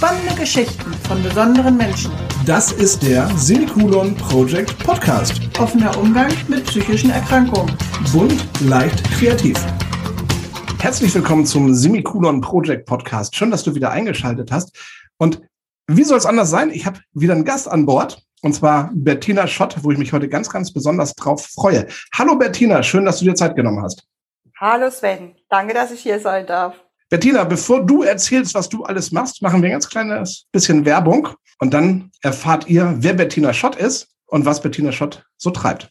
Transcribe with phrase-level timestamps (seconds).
[0.00, 2.10] Spannende Geschichten von besonderen Menschen.
[2.46, 5.42] Das ist der Semikolon Project Podcast.
[5.58, 7.76] Offener Umgang mit psychischen Erkrankungen.
[8.10, 9.58] Bunt, leicht, kreativ.
[10.78, 13.36] Herzlich willkommen zum Semikolon Project Podcast.
[13.36, 14.74] Schön, dass du wieder eingeschaltet hast.
[15.18, 15.42] Und
[15.86, 16.70] wie soll es anders sein?
[16.70, 18.22] Ich habe wieder einen Gast an Bord.
[18.40, 21.86] Und zwar Bettina Schott, wo ich mich heute ganz, ganz besonders drauf freue.
[22.14, 24.06] Hallo Bettina, schön, dass du dir Zeit genommen hast.
[24.58, 26.74] Hallo Sven, danke, dass ich hier sein darf.
[27.10, 31.28] Bettina, bevor du erzählst, was du alles machst, machen wir ein ganz kleines bisschen Werbung
[31.58, 35.90] und dann erfahrt ihr, wer Bettina Schott ist und was Bettina Schott so treibt.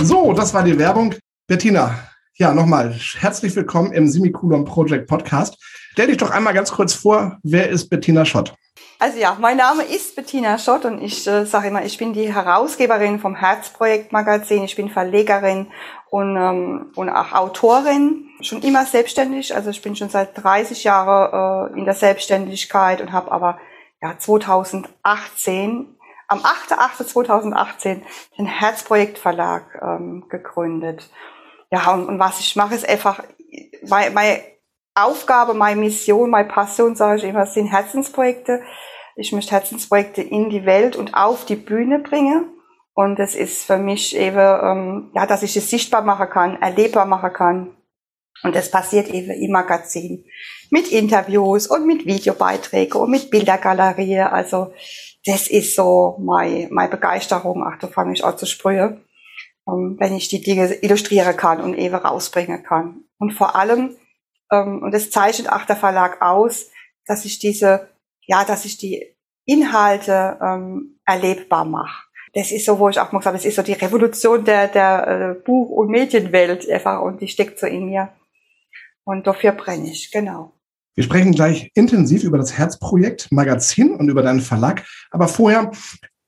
[0.00, 1.14] So, das war die Werbung.
[1.46, 1.94] Bettina,
[2.36, 5.58] ja, nochmal herzlich willkommen im Semikolon Project Podcast.
[5.92, 8.54] Stell dich doch einmal ganz kurz vor, wer ist Bettina Schott?
[8.98, 12.32] Also ja, mein Name ist Bettina Schott und ich äh, sage immer, ich bin die
[12.32, 15.66] Herausgeberin vom Herzprojekt Magazin, ich bin Verlegerin
[16.08, 21.72] und, ähm, und auch Autorin, schon immer selbstständig, also ich bin schon seit 30 Jahren
[21.72, 23.58] äh, in der Selbstständigkeit und habe aber
[24.02, 25.96] ja 2018,
[26.28, 28.02] am 8.8.2018
[28.38, 31.10] den Herzprojekt Verlag ähm, gegründet.
[31.70, 33.22] Ja, und, und was ich mache, ist einfach,
[33.88, 34.40] meine, meine
[34.94, 38.62] Aufgabe, meine Mission, meine Passion, sage ich immer, sind Herzensprojekte.
[39.16, 42.50] Ich möchte Herzensprojekte in die Welt und auf die Bühne bringen.
[42.94, 47.06] Und es ist für mich eben, ähm, ja, dass ich es sichtbar machen kann, erlebbar
[47.06, 47.76] machen kann.
[48.44, 50.24] Und das passiert eben im Magazin.
[50.70, 54.20] Mit Interviews und mit Videobeiträgen und mit Bildergalerie.
[54.20, 54.72] Also,
[55.24, 57.64] das ist so meine, meine Begeisterung.
[57.66, 59.02] Ach, da fange ich auch zu sprühen.
[59.66, 63.04] Ähm, wenn ich die Dinge illustrieren kann und eben rausbringen kann.
[63.18, 63.96] Und vor allem,
[64.52, 66.70] ähm, und das zeichnet auch der Verlag aus,
[67.06, 67.88] dass ich diese,
[68.26, 69.16] ja, dass ich die
[69.46, 72.04] Inhalte ähm, erlebbar mache.
[72.34, 74.68] Das ist so, wo ich auch mal gesagt habe, das ist so die Revolution der,
[74.68, 78.10] der äh, Buch- und Medienwelt einfach und die steckt so in mir.
[79.04, 80.52] Und dafür brenne ich, genau.
[80.94, 84.84] Wir sprechen gleich intensiv über das Herzprojekt Magazin und über deinen Verlag.
[85.10, 85.72] Aber vorher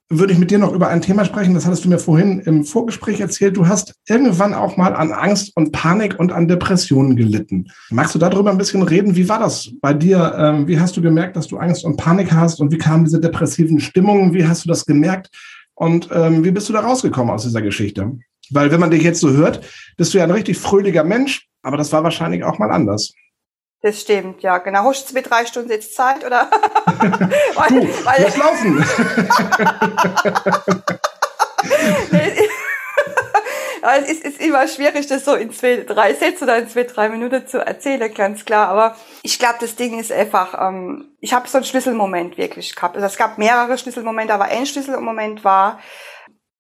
[0.09, 1.55] würde ich mit dir noch über ein Thema sprechen.
[1.55, 3.57] Das hattest du mir vorhin im Vorgespräch erzählt.
[3.57, 7.69] Du hast irgendwann auch mal an Angst und Panik und an Depressionen gelitten.
[7.91, 9.17] Magst du darüber ein bisschen reden?
[9.17, 10.35] Wie war das bei dir?
[10.39, 12.61] Ähm, wie hast du gemerkt, dass du Angst und Panik hast?
[12.61, 14.33] Und wie kamen diese depressiven Stimmungen?
[14.33, 15.29] Wie hast du das gemerkt?
[15.75, 18.19] Und ähm, wie bist du da rausgekommen aus dieser Geschichte?
[18.51, 19.61] Weil wenn man dich jetzt so hört,
[19.97, 23.13] bist du ja ein richtig fröhlicher Mensch, aber das war wahrscheinlich auch mal anders.
[23.83, 24.85] Das stimmt, ja, genau.
[24.85, 26.49] Hast du mir drei Stunden jetzt Zeit, oder?
[27.57, 28.79] weil, du, weil, lass laufen.
[33.99, 37.09] es ist, ist, immer schwierig, das so in zwei, drei Sätze oder in zwei, drei
[37.09, 38.69] Minuten zu erzählen, ganz klar.
[38.69, 42.95] Aber ich glaube, das Ding ist einfach, ähm, ich habe so einen Schlüsselmoment wirklich gehabt.
[42.95, 45.81] Also es gab mehrere Schlüsselmomente, aber ein Schlüsselmoment war,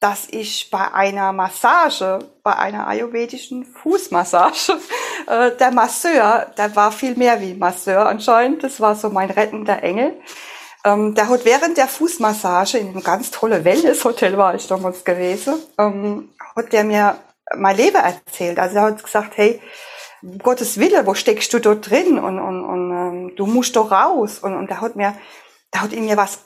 [0.01, 4.79] dass ich bei einer Massage, bei einer ayurvedischen Fußmassage,
[5.27, 9.83] äh, der Masseur, der war viel mehr wie Masseur anscheinend, das war so mein rettender
[9.83, 10.21] Engel.
[10.85, 15.55] Ähm, der hat während der Fußmassage in einem ganz tollen Wellnesshotel war ich damals gewesen,
[15.79, 17.17] ähm, hat der mir
[17.55, 18.59] mein Leben erzählt.
[18.59, 19.61] Also er hat gesagt, hey,
[20.23, 23.91] um Gottes Wille, wo steckst du dort drin und, und, und ähm, du musst doch
[23.91, 24.39] raus.
[24.41, 25.17] Und, und der hat mir,
[25.73, 26.45] der hat in mir was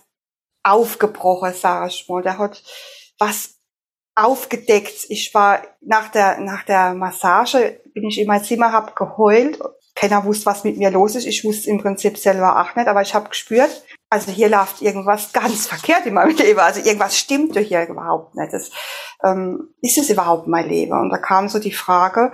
[0.63, 2.23] aufgebrochen, sag ich mal.
[2.23, 2.63] Der hat
[3.21, 3.61] was
[4.17, 5.07] aufgedeckt.
[5.09, 9.59] Ich war nach der, nach der Massage, bin ich in mein Zimmer, hab geheult.
[9.95, 11.27] Keiner wusste, was mit mir los ist.
[11.27, 15.33] Ich wusste im Prinzip selber auch nicht, aber ich habe gespürt, also hier läuft irgendwas
[15.33, 16.59] ganz verkehrt in meinem Leben.
[16.59, 18.53] Also irgendwas stimmt hier überhaupt nicht.
[18.53, 18.71] Das,
[19.25, 20.93] ähm, ist es überhaupt mein Leben?
[20.93, 22.33] Und da kam so die Frage,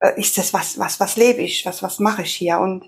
[0.00, 1.64] äh, ist das was, was, was lebe ich?
[1.66, 2.58] Was, was mache ich hier?
[2.58, 2.84] Und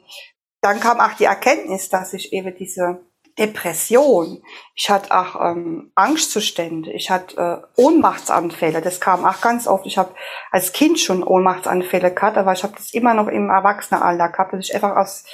[0.63, 3.01] dann kam auch die Erkenntnis, dass ich eben diese
[3.39, 4.43] Depression,
[4.75, 9.87] ich hatte auch ähm, Angstzustände, ich hatte äh, Ohnmachtsanfälle, das kam auch ganz oft.
[9.87, 10.15] Ich habe
[10.53, 14.69] als Kind schon Ohnmachtsanfälle gehabt, aber ich habe das immer noch im Erwachsenenalter gehabt, dass
[14.69, 15.25] ich einfach aus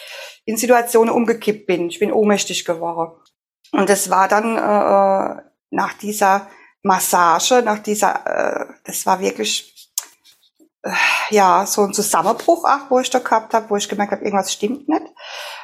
[0.44, 1.88] in Situationen umgekippt bin.
[1.88, 3.12] Ich bin ohnmächtig geworden.
[3.72, 6.48] Und das war dann äh, äh nach dieser
[6.82, 9.79] Massage, nach dieser, äh, das war wirklich
[11.30, 14.52] ja so ein Zusammenbruch auch, wo ich da gehabt habe, wo ich gemerkt habe, irgendwas
[14.52, 15.02] stimmt nicht.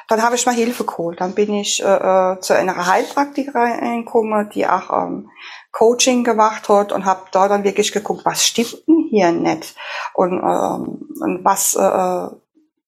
[0.07, 1.19] Dann habe ich mal Hilfe geholt.
[1.19, 5.29] Dann bin ich äh, äh zu einer Heilpraktikerin gekommen, die auch ähm,
[5.71, 9.75] Coaching gemacht hat und habe da dann wirklich geguckt, was stimmt denn hier nicht
[10.13, 12.35] und, ähm, und was äh,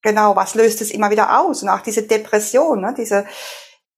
[0.01, 3.25] genau, was löst es immer wieder aus und auch diese Depression, ne, diese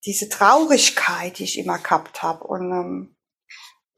[0.05, 3.15] diese Traurigkeit, die ich immer gehabt habe und ähm,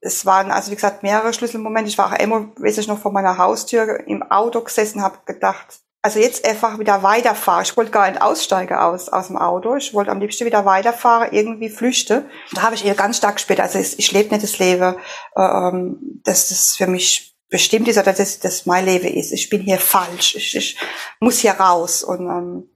[0.04, 1.90] es waren also wie gesagt mehrere Schlüsselmomente.
[1.90, 5.80] Ich war auch immer, weiß ich noch, vor meiner Haustür im Auto gesessen, habe gedacht,
[6.02, 7.64] also jetzt einfach wieder weiterfahren.
[7.64, 9.78] Ich wollte gar nicht aussteigen aus, aus dem Auto.
[9.78, 12.26] Ich wollte am liebsten wieder weiterfahren, irgendwie flüchte.
[12.52, 13.62] Da habe ich eher ganz stark gespürt.
[13.62, 14.96] Also ich, ich lebe nicht das Leben,
[15.38, 19.32] ähm, dass das für mich bestimmt ist oder dass das mein Leben ist.
[19.32, 20.36] Ich bin hier falsch.
[20.36, 20.78] Ich, ich
[21.22, 22.04] muss hier raus.
[22.04, 22.70] Und, ähm,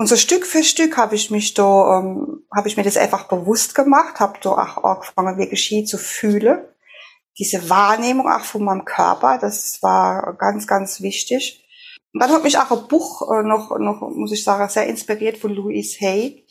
[0.00, 3.28] und so Stück für Stück habe ich mich da, ähm, habe ich mir das einfach
[3.28, 6.64] bewusst gemacht, habe da auch angefangen, wirklich hier zu fühlen.
[7.38, 11.66] Diese Wahrnehmung auch von meinem Körper, das war ganz, ganz wichtig.
[12.14, 15.36] Und dann hat mich auch ein Buch äh, noch, noch, muss ich sagen, sehr inspiriert
[15.36, 16.46] von Louise Hay.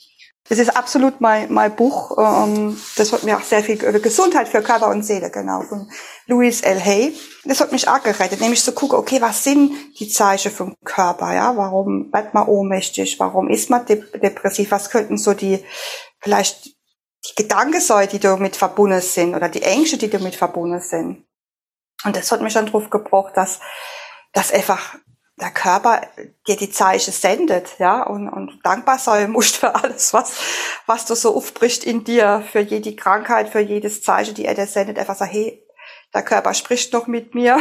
[0.48, 2.18] Das ist absolut mein, mein Buch.
[2.18, 5.92] Ähm, das hat mir auch sehr viel Gesundheit für Körper und Seele, genau, von
[6.26, 6.80] Louise L.
[6.84, 7.16] Hay.
[7.44, 11.34] Das hat mich auch gerettet, nämlich zu gucken, okay, was sind die Zeichen vom Körper,
[11.34, 11.56] ja?
[11.56, 13.20] Warum wird man ohnmächtig?
[13.20, 14.72] Warum ist man depressiv?
[14.72, 15.64] Was könnten so die,
[16.20, 21.26] vielleicht die Gedanken sein, die damit verbunden sind oder die Ängste, die damit verbunden sind?
[22.06, 23.60] Und das hat mich dann drauf gebracht, dass,
[24.34, 24.96] dass einfach
[25.40, 26.02] der Körper
[26.48, 30.34] dir die Zeichen sendet, ja, und, und dankbar sein musst für alles, was,
[30.86, 34.68] was du so aufbricht in dir, für jede Krankheit, für jedes Zeichen, die er dir
[34.68, 35.66] sendet, einfach sagen, hey,
[36.14, 37.60] der Körper spricht noch mit mir.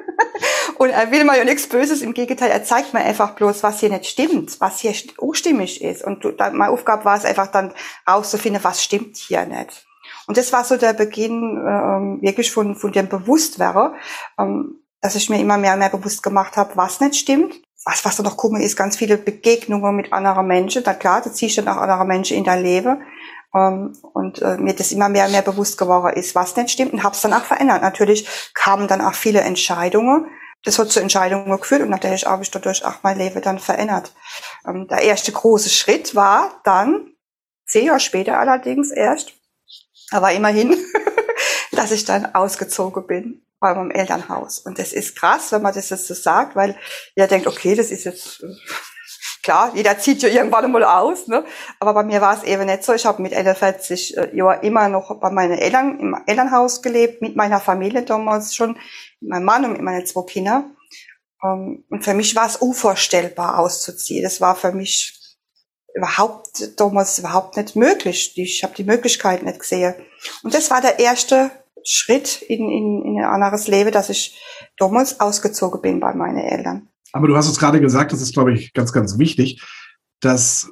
[0.78, 3.80] und er will mal ja nichts Böses, im Gegenteil, er zeigt mir einfach bloß, was
[3.80, 6.04] hier nicht stimmt, was hier unstimmig ist.
[6.04, 7.72] Und du, dann, meine Aufgabe war es einfach dann
[8.08, 9.86] rauszufinden, was stimmt hier nicht.
[10.26, 13.94] Und das war so der Beginn ähm, wirklich von, von dem Bewusstwerden.
[14.38, 17.54] Ähm, dass ich mir immer mehr und mehr bewusst gemacht habe, was nicht stimmt.
[17.84, 20.82] Was, was da noch gucken ist, ganz viele Begegnungen mit anderen Menschen.
[20.84, 23.00] Na klar, du ziehst dann auch andere Menschen in dein Leben.
[23.54, 26.92] Ähm, und äh, mir das immer mehr und mehr bewusst geworden ist, was nicht stimmt
[26.92, 27.82] und habe es dann auch verändert.
[27.82, 30.26] Natürlich kamen dann auch viele Entscheidungen.
[30.64, 34.12] Das hat zu Entscheidungen geführt und natürlich habe ich dadurch auch mein Leben dann verändert.
[34.66, 37.12] Ähm, der erste große Schritt war dann,
[37.66, 39.32] zehn Jahre später allerdings erst,
[40.10, 40.76] aber immerhin,
[41.72, 44.58] dass ich dann ausgezogen bin bei meinem Elternhaus.
[44.58, 46.76] Und das ist krass, wenn man das jetzt so sagt, weil
[47.14, 48.44] ihr denkt, okay, das ist jetzt
[49.42, 51.44] klar, jeder zieht ja irgendwann einmal aus, ne?
[51.78, 52.92] Aber bei mir war es eben nicht so.
[52.92, 57.36] Ich habe mit 41 äh, Jahren immer noch bei meinen Eltern im Elternhaus gelebt, mit
[57.36, 58.78] meiner Familie damals schon,
[59.20, 60.76] mit meinem Mann und mit meinen zwei Kindern.
[61.42, 64.24] Ähm, und für mich war es unvorstellbar auszuziehen.
[64.24, 65.16] Das war für mich
[65.94, 68.32] überhaupt damals überhaupt nicht möglich.
[68.36, 69.94] Ich habe die Möglichkeit nicht gesehen.
[70.42, 71.50] Und das war der erste
[71.86, 74.36] Schritt in, in, in ein anderes Leben, dass ich
[74.76, 76.88] damals ausgezogen bin bei meinen Eltern.
[77.12, 79.62] Aber du hast es gerade gesagt, das ist, glaube ich, ganz, ganz wichtig,
[80.20, 80.70] dass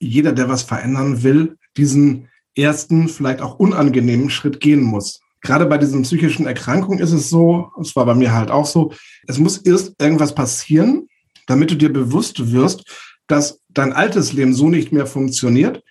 [0.00, 5.20] jeder, der was verändern will, diesen ersten, vielleicht auch unangenehmen Schritt gehen muss.
[5.42, 8.92] Gerade bei diesen psychischen Erkrankungen ist es so, es war bei mir halt auch so,
[9.26, 11.08] es muss erst irgendwas passieren,
[11.46, 12.84] damit du dir bewusst wirst,
[13.26, 15.82] dass dein altes Leben so nicht mehr funktioniert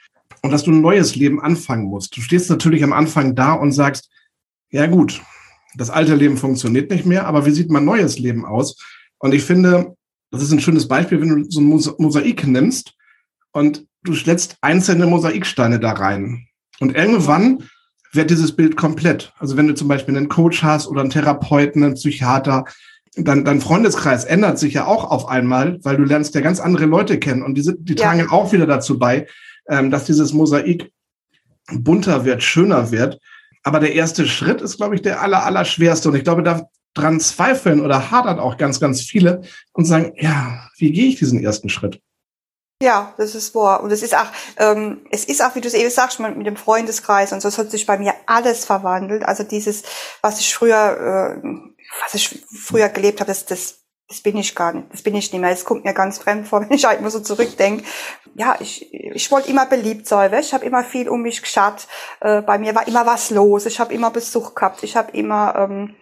[0.41, 2.15] und dass du ein neues Leben anfangen musst.
[2.15, 4.09] Du stehst natürlich am Anfang da und sagst,
[4.71, 5.21] ja gut,
[5.75, 8.77] das alte Leben funktioniert nicht mehr, aber wie sieht mein neues Leben aus?
[9.19, 9.95] Und ich finde,
[10.31, 12.93] das ist ein schönes Beispiel, wenn du so ein Mosaik nimmst
[13.51, 16.47] und du stellst einzelne Mosaiksteine da rein.
[16.79, 17.69] Und irgendwann
[18.13, 19.33] wird dieses Bild komplett.
[19.37, 22.65] Also wenn du zum Beispiel einen Coach hast oder einen Therapeuten, einen Psychiater,
[23.15, 26.85] dann dein Freundeskreis ändert sich ja auch auf einmal, weil du lernst ja ganz andere
[26.85, 28.31] Leute kennen und die, sind, die tragen ja.
[28.31, 29.27] auch wieder dazu bei,
[29.67, 30.91] ähm, dass dieses Mosaik
[31.71, 33.19] bunter wird, schöner wird.
[33.63, 36.09] Aber der erste Schritt ist, glaube ich, der aller, aller schwerste.
[36.09, 36.43] Und ich glaube,
[36.93, 39.41] daran zweifeln oder hadern auch ganz, ganz viele
[39.73, 42.01] und sagen, ja, wie gehe ich diesen ersten Schritt?
[42.81, 43.83] Ja, das ist wahr.
[43.83, 44.25] Und es ist auch,
[44.57, 47.59] ähm, es ist auch, wie du es eben sagst, mit dem Freundeskreis und so, es
[47.59, 49.23] hat sich bei mir alles verwandelt.
[49.23, 49.83] Also dieses,
[50.21, 51.47] was ich früher, äh,
[52.03, 53.80] was ich früher gelebt habe, das, das
[54.11, 55.51] das bin ich gar nicht, das bin ich nicht mehr.
[55.51, 57.85] Es kommt mir ganz fremd vor, wenn ich halt immer so zurückdenke.
[58.35, 60.49] Ja, ich, ich wollte immer beliebt sein, weißt?
[60.49, 61.87] ich habe immer viel um mich geschaut.
[62.19, 65.55] Äh, bei mir war immer was los, ich habe immer Besuch gehabt, ich habe immer
[65.55, 65.95] ähm,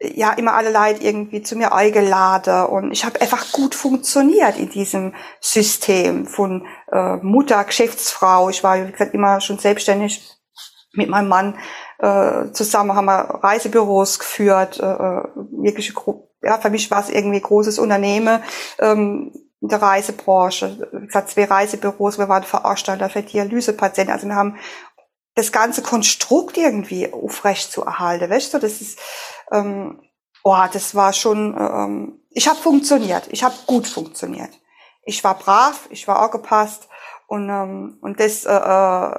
[0.00, 4.68] ja immer alle Leute irgendwie zu mir eingeladen und ich habe einfach gut funktioniert in
[4.68, 8.50] diesem System von äh, Mutter, Geschäftsfrau.
[8.50, 10.20] Ich war wie gesagt immer schon selbstständig
[10.94, 11.58] mit meinem Mann
[12.02, 15.94] äh, zusammen haben wir Reisebüros geführt, äh, äh wirkliche
[16.42, 18.42] ja, für mich war es irgendwie großes Unternehmen
[18.80, 20.88] ähm, in der Reisebranche.
[20.92, 24.12] Wie gesagt, zwei Reisebüros, wir waren Veranstalter für Dialysepatienten.
[24.12, 24.58] Also wir haben
[25.36, 28.28] das ganze Konstrukt irgendwie aufrecht zu erhalten.
[28.28, 28.98] Weißt du, das ist,
[29.52, 30.02] ähm,
[30.42, 34.50] oh, das war schon, ähm, ich habe funktioniert, ich habe gut funktioniert.
[35.04, 36.88] Ich war brav, ich war auch gepasst
[37.28, 39.18] und, ähm, und das äh, äh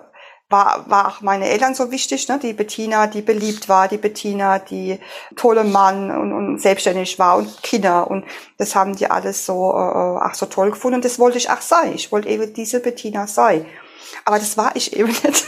[0.53, 2.37] war, war auch meine Eltern so wichtig, ne?
[2.37, 4.99] die Bettina, die beliebt war, die Bettina, die
[5.35, 8.23] tolle Mann und, und selbstständig war und Kinder und
[8.59, 11.61] das haben die alles so äh, auch so toll gefunden und das wollte ich auch
[11.61, 11.95] sein.
[11.95, 13.65] Ich wollte eben diese Bettina sein.
[14.25, 15.45] Aber das war ich eben nicht.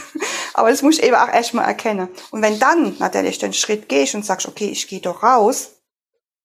[0.54, 2.08] Aber das muss ich eben auch erstmal erkennen.
[2.32, 5.75] Und wenn dann natürlich den Schritt gehst und sagst, okay, ich gehe doch raus,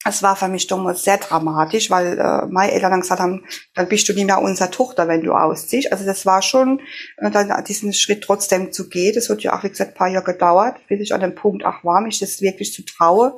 [0.03, 3.87] es war für mich damals sehr dramatisch, weil äh, meine Eltern dann gesagt haben, dann
[3.87, 5.91] bist du nicht mehr unsere Tochter, wenn du ausziehst.
[5.91, 6.81] Also das war schon,
[7.17, 9.13] äh, dann diesen Schritt trotzdem zu gehen.
[9.13, 11.63] Das hat ja auch, wie gesagt, ein paar Jahre gedauert, bis ich an dem Punkt
[11.65, 13.33] auch war, mich das wirklich zu trauen,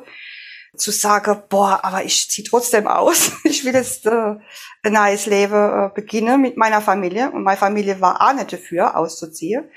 [0.78, 3.34] zu sagen, boah, aber ich ziehe trotzdem aus.
[3.44, 4.36] Ich will jetzt äh,
[4.84, 7.30] ein neues Leben äh, beginnen mit meiner Familie.
[7.32, 9.70] Und meine Familie war auch nicht dafür, auszuziehen.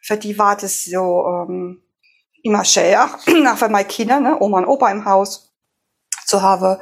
[0.00, 1.82] Für die war das so ähm,
[2.42, 3.10] immer schwer,
[3.48, 4.40] auch für meine Kinder, ne?
[4.40, 5.49] Oma und Opa im Haus
[6.30, 6.80] zu haben.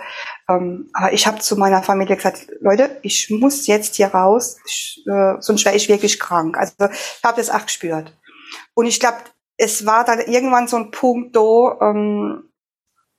[0.48, 5.04] Ähm, aber ich habe zu meiner Familie gesagt, Leute, ich muss jetzt hier raus, ich,
[5.06, 6.56] äh, sonst wäre ich wirklich krank.
[6.56, 8.16] Also ich habe das auch gespürt.
[8.74, 9.18] Und ich glaube,
[9.56, 12.44] es war dann irgendwann so ein Punkt da, ähm,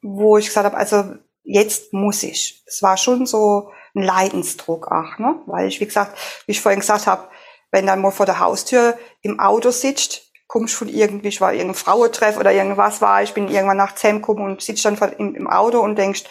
[0.01, 2.63] wo ich gesagt habe, also jetzt muss ich.
[2.65, 5.41] Es war schon so ein Leidensdruck auch, ne?
[5.45, 7.27] Weil ich, wie gesagt, wie ich vorhin gesagt habe,
[7.71, 11.75] wenn dann mal vor der Haustür im Auto sitzt, kommst von irgendwie, ich war irgendein
[11.75, 15.47] Frauentreff oder irgendwas war, ich bin irgendwann nach Zem gekommen und sitzt dann im, im,
[15.47, 16.23] Auto und denkst,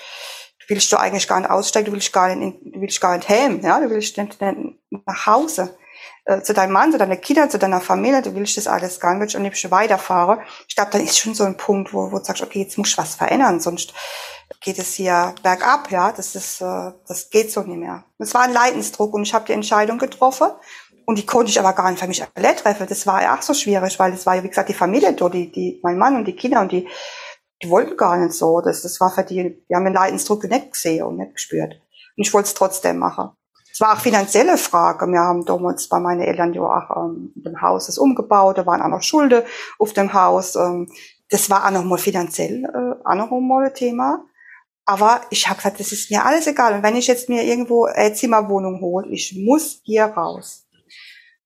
[0.66, 3.60] willst du eigentlich gar nicht aussteigen, du willst gar nicht, du willst gar nicht heim,
[3.62, 4.56] ja, du willst nicht, nicht
[5.06, 5.78] nach Hause
[6.25, 9.14] äh, zu deinem Mann, zu deiner Kinder, zu deiner Familie, du willst das alles gar
[9.14, 10.40] nicht, am liebsten weiterfahren.
[10.66, 12.88] Ich glaube, dann ist schon so ein Punkt, wo, wo du sagst, okay, jetzt muss
[12.88, 13.94] ich was verändern, sonst
[14.60, 18.02] geht es hier bergab, ja, das ist, äh, das geht so nicht mehr.
[18.18, 20.50] Es war ein Leidensdruck und ich habe die Entscheidung getroffen
[21.08, 22.86] und die konnte ich aber gar nicht für mich alle treffen.
[22.86, 25.32] Das war ja auch so schwierig, weil es war ja, wie gesagt, die Familie dort,
[25.32, 26.86] die, die, mein Mann und die Kinder und die,
[27.62, 28.60] die wollten gar nicht so.
[28.60, 31.72] Das, das war für die, die haben den Leidensdruck nicht gesehen und nicht gespürt.
[31.72, 33.30] Und ich wollte es trotzdem machen.
[33.72, 35.06] Es war auch finanzielle Frage.
[35.06, 38.82] Wir haben damals bei meinen Eltern ja auch ähm, dem Haus das umgebaut, da waren
[38.82, 39.44] auch noch Schulden
[39.78, 40.56] auf dem Haus.
[40.56, 40.92] Ähm,
[41.30, 44.26] das war auch noch mal finanziell äh, auch noch mal ein Thema.
[44.84, 46.74] Aber ich habe gesagt, das ist mir alles egal.
[46.74, 50.67] Und wenn ich jetzt mir irgendwo eine Zimmerwohnung hole, ich muss hier raus.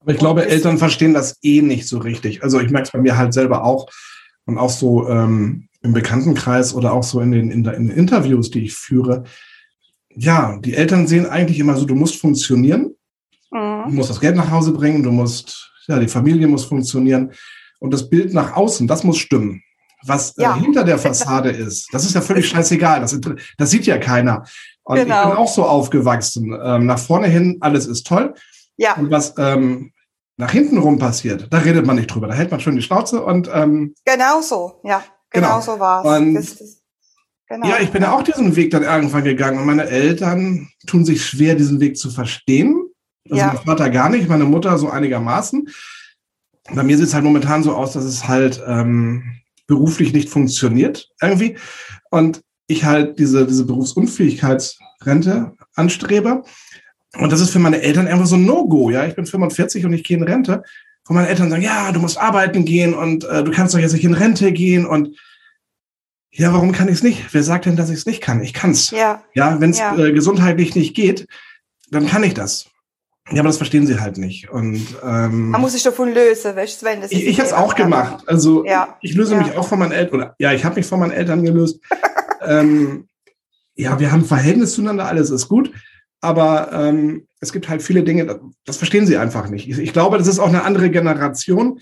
[0.03, 2.43] Aber ich glaube, Eltern verstehen das eh nicht so richtig.
[2.43, 3.89] Also ich merke es bei mir halt selber auch
[4.45, 8.51] und auch so ähm, im Bekanntenkreis oder auch so in den, in, in den Interviews,
[8.51, 9.25] die ich führe.
[10.15, 12.95] Ja, die Eltern sehen eigentlich immer so, du musst funktionieren,
[13.51, 13.85] mhm.
[13.87, 17.33] du musst das Geld nach Hause bringen, du musst, ja, die Familie muss funktionieren
[17.79, 19.63] und das Bild nach außen, das muss stimmen.
[20.05, 20.57] Was äh, ja.
[20.57, 23.01] äh, hinter der Fassade ist, das ist ja völlig scheißegal.
[23.01, 23.19] Das,
[23.57, 24.45] das sieht ja keiner.
[24.83, 25.23] Und genau.
[25.23, 26.59] ich bin auch so aufgewachsen.
[26.61, 28.35] Ähm, nach vorne hin, alles ist toll.
[28.77, 28.97] Ja.
[28.97, 29.93] Und was ähm,
[30.37, 32.29] nach hinten rum passiert, da redet man nicht drüber.
[32.29, 36.05] Da hält man schon die Schnauze und ähm, genau so, ja, genau, genau so war
[36.05, 36.83] es.
[37.49, 37.69] Genau.
[37.69, 41.23] Ja, ich bin ja auch diesen Weg dann irgendwann gegangen und meine Eltern tun sich
[41.23, 42.89] schwer, diesen Weg zu verstehen.
[43.29, 43.49] Also ja.
[43.49, 45.69] mein Vater gar nicht, meine Mutter so einigermaßen.
[46.75, 51.11] Bei mir sieht es halt momentan so aus, dass es halt ähm, beruflich nicht funktioniert
[51.21, 51.59] irgendwie
[52.11, 56.45] und ich halt diese, diese Berufsunfähigkeitsrente anstrebe.
[57.19, 58.91] Und das ist für meine Eltern einfach so ein No-Go.
[58.91, 60.63] Ja, ich bin 45 und ich gehe in Rente.
[61.05, 63.93] Wo meine Eltern sagen, ja, du musst arbeiten gehen und äh, du kannst doch jetzt
[63.93, 65.19] nicht in Rente gehen und
[66.35, 67.35] ja, warum kann ich es nicht?
[67.35, 68.41] Wer sagt denn, dass ich es nicht kann?
[68.41, 68.91] Ich kann es.
[68.91, 69.23] Ja.
[69.35, 69.97] Ja, wenn es ja.
[69.99, 71.27] äh, gesundheitlich nicht geht,
[71.91, 72.71] dann kann ich das.
[73.31, 74.49] Ja, aber das verstehen sie halt nicht.
[74.51, 77.53] Und ähm, man muss sich davon lösen, weißt du, wenn das Ich, ich habe es
[77.53, 78.25] auch gemacht.
[78.27, 78.97] Also ja.
[79.03, 79.43] ich löse ja.
[79.43, 80.15] mich auch von meinen Eltern.
[80.15, 81.81] Oder ja, ich habe mich von meinen Eltern gelöst.
[82.47, 83.09] ähm,
[83.75, 85.71] ja, wir haben ein Verhältnis zueinander, alles ist gut.
[86.23, 89.69] Aber ähm, es gibt halt viele Dinge, das verstehen sie einfach nicht.
[89.69, 91.81] Ich, glaube, das ist auch eine andere Generation.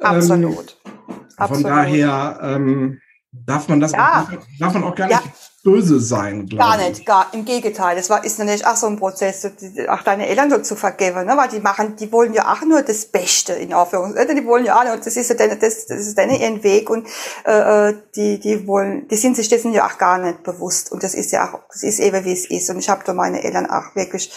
[0.00, 0.78] Absolut.
[0.84, 1.62] Ähm, Absolut.
[1.62, 3.00] Von daher ähm,
[3.32, 4.26] darf man das ja.
[4.28, 7.94] auch, darf man auch gar nicht ja böse sein, Gar nicht, gar im Gegenteil.
[7.94, 9.48] Das war ist natürlich auch so ein Prozess,
[9.88, 11.36] auch deine Eltern so zu vergeben, ne?
[11.36, 14.36] weil die machen, die wollen ja auch nur das Beste in Aufführungszeichen.
[14.36, 16.90] Die wollen ja auch, und das ist ja deine, das, das ist deine ihren Weg
[16.90, 17.06] und
[17.44, 21.04] äh, äh, die die wollen, die sind sich dessen ja auch gar nicht bewusst und
[21.04, 23.44] das ist ja auch, das ist eben wie es ist und ich habe da meine
[23.44, 24.32] Eltern auch wirklich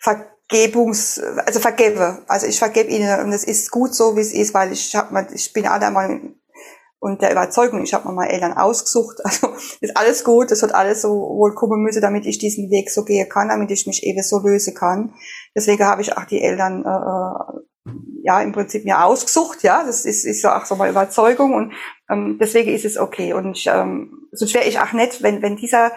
[0.00, 4.52] Vergebungs, also vergebe, also ich vergebe ihnen und es ist gut so wie es ist,
[4.54, 6.20] weil ich habe, ich bin auch einmal
[7.04, 9.48] und der Überzeugung, ich habe mir meine Eltern ausgesucht, also
[9.82, 13.04] ist alles gut, das hat alles so wohl kommen müssen, damit ich diesen Weg so
[13.04, 15.12] gehen kann, damit ich mich eben so lösen kann.
[15.54, 17.92] Deswegen habe ich auch die Eltern äh, äh,
[18.22, 21.74] ja im Prinzip mir ausgesucht, ja, das ist, ist so auch so meine Überzeugung und
[22.08, 23.34] ähm, deswegen ist es okay.
[23.34, 25.92] Und ich, ähm, sonst wäre ich auch nicht, wenn, wenn dieser,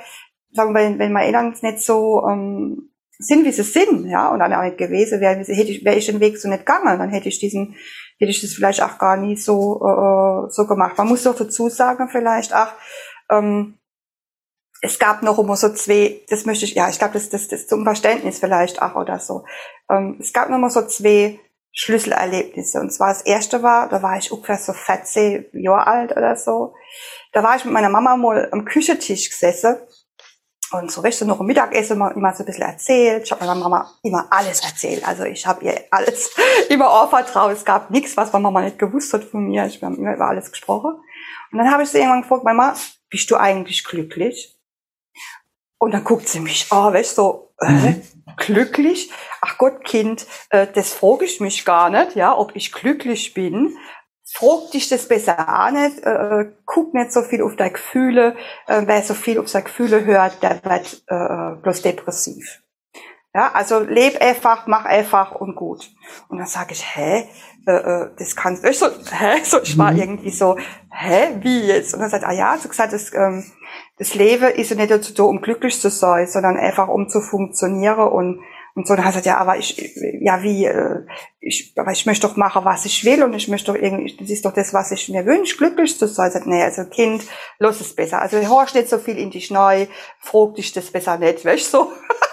[0.52, 4.40] sagen wir, wenn, wenn meine Eltern nicht so ähm, sind, wie sie sind, ja, und
[4.40, 7.12] dann auch nicht gewesen wäre, hätte ich, wäre ich den Weg so nicht gegangen, dann
[7.12, 7.76] hätte ich diesen
[8.20, 10.98] hätte ich das vielleicht auch gar nie so, äh, so gemacht.
[10.98, 12.70] Man muss doch dazu sagen, vielleicht auch,
[13.30, 13.78] ähm,
[14.82, 17.68] es gab noch immer so zwei, das möchte ich, ja, ich glaube, das, das, das
[17.68, 19.44] zum Verständnis vielleicht auch oder so.
[19.90, 21.40] Ähm, es gab noch immer so zwei
[21.78, 22.80] Schlüsselerlebnisse.
[22.80, 26.74] Und zwar das erste war, da war ich ungefähr so 14 Jahre alt oder so.
[27.34, 29.78] Da war ich mit meiner Mama mal am Küchentisch gesessen
[30.72, 33.24] und so richtig noch im Mittagessen immer, immer so ein bisschen erzählt.
[33.24, 35.08] Ich habe meiner Mama immer alles erzählt.
[35.08, 36.32] Also ich habe ihr alles
[36.70, 37.52] immer anvertraut.
[37.52, 39.66] Es gab nichts, was meine Mama nicht gewusst hat von mir.
[39.66, 40.96] Ich habe immer über alles gesprochen.
[41.52, 42.76] Und dann habe ich sie irgendwann gefragt, Mama,
[43.10, 44.58] bist du eigentlich glücklich?
[45.80, 48.04] Und dann guckt sie mich an, weißt so, äh, mhm.
[48.36, 49.12] glücklich?
[49.42, 53.78] Ach Gott, Kind, äh, das frage ich mich gar nicht, ja, ob ich glücklich bin.
[54.30, 58.36] Frag dich das besser an, nicht, äh, guck nicht so viel auf deine Gefühle.
[58.68, 62.62] Äh, wer so viel auf seine Gefühle hört, der wird äh, bloß depressiv.
[63.34, 65.92] Ja, also leb einfach, mach einfach und gut.
[66.28, 67.30] Und dann sage ich, hä,
[67.68, 70.00] äh, äh das kannst du, so, hä, so, ich war mhm.
[70.00, 70.58] irgendwie so,
[70.92, 71.94] hä, wie jetzt?
[71.94, 73.46] Und dann sagt, ah ja, so gesagt, das, ähm,
[73.98, 77.22] das Leben ist ja nicht dazu da, um glücklich zu sein, sondern einfach um zu
[77.22, 78.42] funktionieren und
[78.78, 79.92] und so, dann hat er gesagt, ja, aber ich,
[80.22, 81.04] ja, wie, äh,
[81.40, 84.30] ich, aber ich möchte doch machen, was ich will und ich möchte doch irgendwie, das
[84.30, 86.30] ist doch das, was ich mir wünsche, glücklich zu sein.
[86.30, 87.24] Sagt, nee, also Kind,
[87.58, 88.22] los es besser.
[88.22, 89.88] Also horch nicht so viel in dich neu,
[90.20, 91.92] frag dich das besser nicht, weißt so.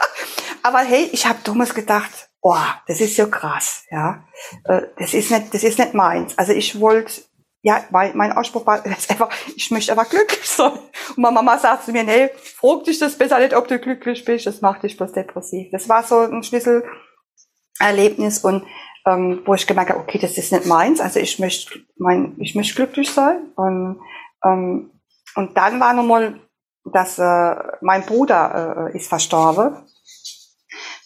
[0.63, 2.55] aber hey, ich habe damals gedacht, oh,
[2.89, 4.25] das ist ja krass, ja.
[4.65, 6.37] Äh, das ist nicht, das ist nicht meins.
[6.37, 7.23] Also ich wollte
[7.64, 10.73] ja, mein, mein Ausspruch war jetzt einfach, ich möchte aber glücklich sein.
[11.16, 14.23] Und meine Mama sagt zu mir, nee, frag dich das besser nicht, ob du glücklich
[14.23, 15.68] bist, das macht dich bloß depressiv.
[15.73, 18.66] Das war so ein Schlüsselerlebnis und
[19.06, 22.54] ähm, wo ich gemerkt habe, okay, das ist nicht meins, also ich möchte, mein, ich
[22.54, 23.50] möchte glücklich sein.
[23.56, 23.99] Und,
[24.44, 24.90] ähm,
[25.35, 26.38] und dann war nochmal,
[26.85, 29.75] dass äh, mein Bruder äh, ist verstorben.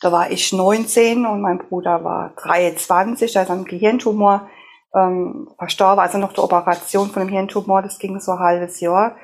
[0.01, 4.49] Da war ich 19 und mein Bruder war 23, also ein Gehirntumor
[4.95, 9.17] ähm, verstorben, also noch der Operation von dem Hirntumor, das ging so ein halbes Jahr.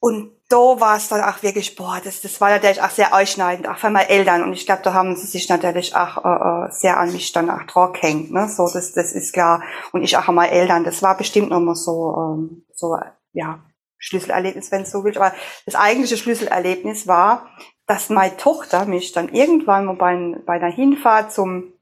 [0.00, 3.68] Und da war es dann auch wirklich, boah, das, das war natürlich auch sehr einschneidend,
[3.68, 4.42] auch für meine Eltern.
[4.42, 7.50] Und ich glaube, da haben sie sich natürlich auch äh, äh sehr an mich dann
[7.50, 8.32] auch dran gehängt.
[8.32, 8.48] Ne?
[8.48, 9.62] So, das, das ist klar.
[9.92, 10.84] Und ich auch an meine Eltern.
[10.84, 12.96] Das war bestimmt nochmal so, ähm, so,
[13.32, 13.60] ja,
[13.98, 15.16] Schlüsselerlebnis, wenn es so will.
[15.16, 15.32] Aber
[15.66, 17.46] das eigentliche Schlüsselerlebnis war,
[17.86, 21.74] dass meine Tochter mich dann irgendwann mal bei, bei einer Hinfahrt zum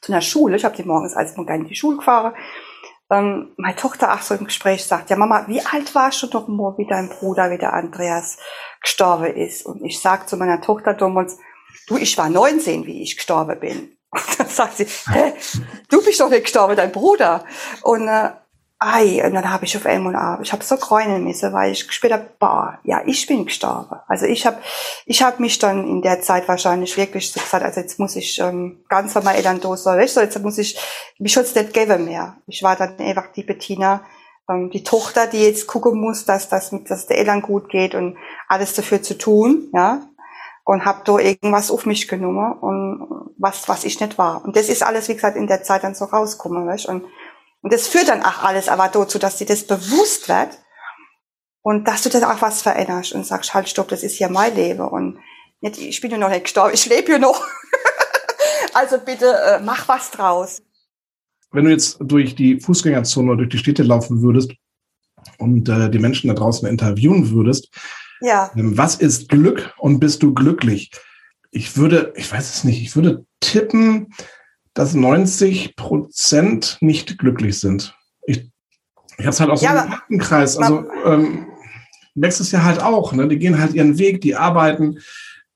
[0.00, 0.56] zu einer Schule.
[0.56, 2.34] Ich habe die morgens als Morgen in die Schule gefahren.
[3.10, 6.46] Ähm, meine Tochter auch so im Gespräch sagt, ja Mama, wie alt warst du doch
[6.46, 8.38] mal, wie dein Bruder, wie der Andreas
[8.82, 9.64] gestorben ist?
[9.64, 11.38] Und ich sag zu meiner Tochter damals,
[11.86, 13.96] du, ich war 19, wie ich gestorben bin.
[14.10, 15.34] Und dann sagt sie, hä,
[15.90, 17.44] du bist doch nicht gestorben, dein Bruder.
[17.82, 18.30] Und äh,
[18.80, 22.12] Ei, und dann habe ich auf einmal, ich habe so kräunen müssen, weil ich gespürt
[22.12, 23.96] habe, boah, ja, ich bin gestorben.
[24.06, 24.58] Also ich habe
[25.04, 28.38] ich hab mich dann in der Zeit wahrscheinlich wirklich so gesagt, also jetzt muss ich
[28.38, 30.78] ähm, ganz durch, so, weißt du, jetzt muss ich
[31.18, 32.36] mich jetzt nicht geben mehr.
[32.46, 34.02] Ich war dann einfach die Bettina,
[34.48, 38.16] ähm, die Tochter, die jetzt gucken muss, dass, dass, dass der Eltern gut geht und
[38.46, 40.02] alles dafür zu tun, ja.
[40.64, 44.44] Und habe da irgendwas auf mich genommen und was, was ich nicht war.
[44.44, 46.86] Und das ist alles, wie gesagt, in der Zeit dann so rausgekommen, weißt.
[46.86, 47.06] Und
[47.62, 50.58] und das führt dann auch alles aber dazu, dass dir das bewusst wird
[51.62, 54.54] und dass du dann auch was veränderst und sagst, halt, stopp, das ist hier mein
[54.54, 55.18] Leben und
[55.60, 57.44] nicht, ich bin ja noch nicht gestorben, ich lebe hier noch.
[58.74, 60.62] also bitte äh, mach was draus.
[61.50, 64.52] Wenn du jetzt durch die Fußgängerzone oder durch die Städte laufen würdest
[65.38, 67.70] und äh, die Menschen da draußen interviewen würdest,
[68.20, 68.50] ja.
[68.56, 70.90] Ähm, was ist Glück und bist du glücklich?
[71.50, 74.12] Ich würde, ich weiß es nicht, ich würde tippen,
[74.78, 77.96] dass 90 Prozent nicht glücklich sind.
[78.26, 78.48] Ich,
[79.18, 80.56] ich habe es halt ja, so einem Kreis.
[80.56, 81.48] Also ähm,
[82.14, 83.12] wächst ja halt auch.
[83.12, 83.26] Ne?
[83.26, 85.00] Die gehen halt ihren Weg, die arbeiten.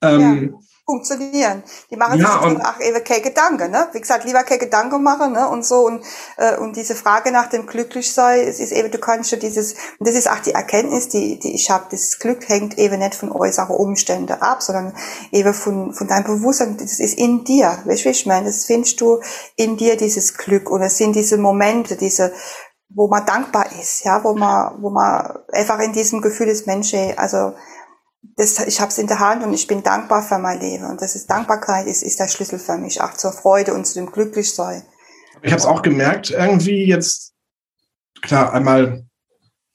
[0.01, 1.63] Ähm, ja funktionieren.
[1.89, 3.87] Die machen ja, sich auch eben keine Gedanken, ne?
[3.93, 5.47] Wie gesagt, lieber keine Gedanken machen, ne?
[5.47, 6.03] Und so und
[6.37, 10.07] äh, und diese Frage nach dem Glücklichsein, es ist eben, du kannst ja dieses, und
[10.07, 13.31] das ist auch die Erkenntnis, die die ich habe, das Glück hängt eben nicht von
[13.31, 14.93] äußeren Umständen ab, sondern
[15.31, 18.47] eben von von deinem Bewusstsein, das ist in dir, weißt du, ich meine?
[18.47, 19.21] Das findest du
[19.55, 22.33] in dir dieses Glück und es sind diese Momente, diese
[22.95, 27.17] wo man dankbar ist, ja, wo man wo man einfach in diesem Gefühl des Menschen,
[27.17, 27.53] also
[28.35, 30.85] das, ich habe es in der Hand und ich bin dankbar für mein Leben.
[30.85, 33.95] Und das ist Dankbarkeit ist, ist der Schlüssel für mich, auch zur Freude und zu
[33.95, 34.83] dem Glücklichsein.
[35.41, 37.33] Ich habe es auch gemerkt, irgendwie jetzt,
[38.21, 39.05] klar, einmal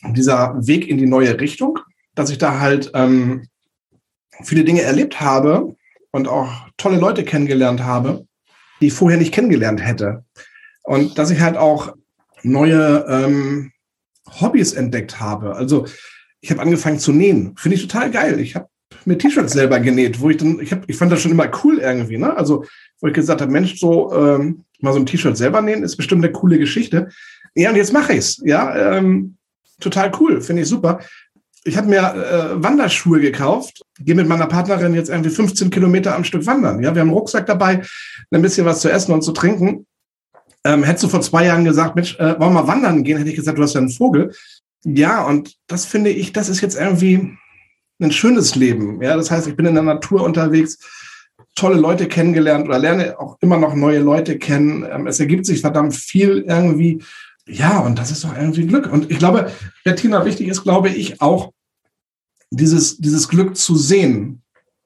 [0.02, 1.78] dieser Weg in die neue Richtung,
[2.14, 3.46] dass ich da halt ähm,
[4.42, 5.76] viele Dinge erlebt habe
[6.11, 8.26] und auch tolle Leute kennengelernt habe,
[8.80, 10.24] die ich vorher nicht kennengelernt hätte.
[10.84, 11.94] Und dass ich halt auch
[12.42, 13.72] neue ähm,
[14.40, 15.54] Hobbys entdeckt habe.
[15.54, 15.87] Also
[16.40, 17.55] ich habe angefangen zu nähen.
[17.57, 18.40] Finde ich total geil.
[18.40, 18.68] Ich habe
[19.05, 21.79] mir T-Shirts selber genäht, wo ich dann, ich, hab, ich fand das schon immer cool
[21.79, 22.37] irgendwie, ne?
[22.37, 22.64] Also,
[23.01, 26.24] wo ich gesagt habe, Mensch, so ähm, mal so ein T-Shirt selber nähen, ist bestimmt
[26.24, 27.09] eine coole Geschichte.
[27.55, 28.40] Ja, und jetzt mache ich's.
[28.44, 29.37] Ja, ähm,
[29.81, 31.01] total cool, finde ich super.
[31.64, 36.24] Ich habe mir äh, Wanderschuhe gekauft, gehe mit meiner Partnerin jetzt irgendwie 15 Kilometer am
[36.24, 36.83] Stück wandern.
[36.83, 37.83] Ja, wir haben einen Rucksack dabei,
[38.31, 39.87] ein bisschen was zu essen und zu trinken.
[40.64, 43.31] Ähm, hättest du vor zwei Jahren gesagt, Mensch, äh, wollen wir mal wandern gehen, hätte
[43.31, 44.33] ich gesagt, du hast ja einen Vogel.
[44.84, 47.36] Ja, und das finde ich, das ist jetzt irgendwie
[48.00, 49.02] ein schönes Leben.
[49.02, 50.78] Ja, das heißt, ich bin in der Natur unterwegs,
[51.54, 54.86] tolle Leute kennengelernt oder lerne auch immer noch neue Leute kennen.
[54.90, 57.02] Ähm, es ergibt sich verdammt viel irgendwie.
[57.46, 58.90] Ja, und das ist doch irgendwie Glück.
[58.92, 59.50] Und ich glaube,
[59.84, 61.52] Bettina, wichtig ist, glaube ich, auch
[62.50, 64.42] dieses, dieses Glück zu sehen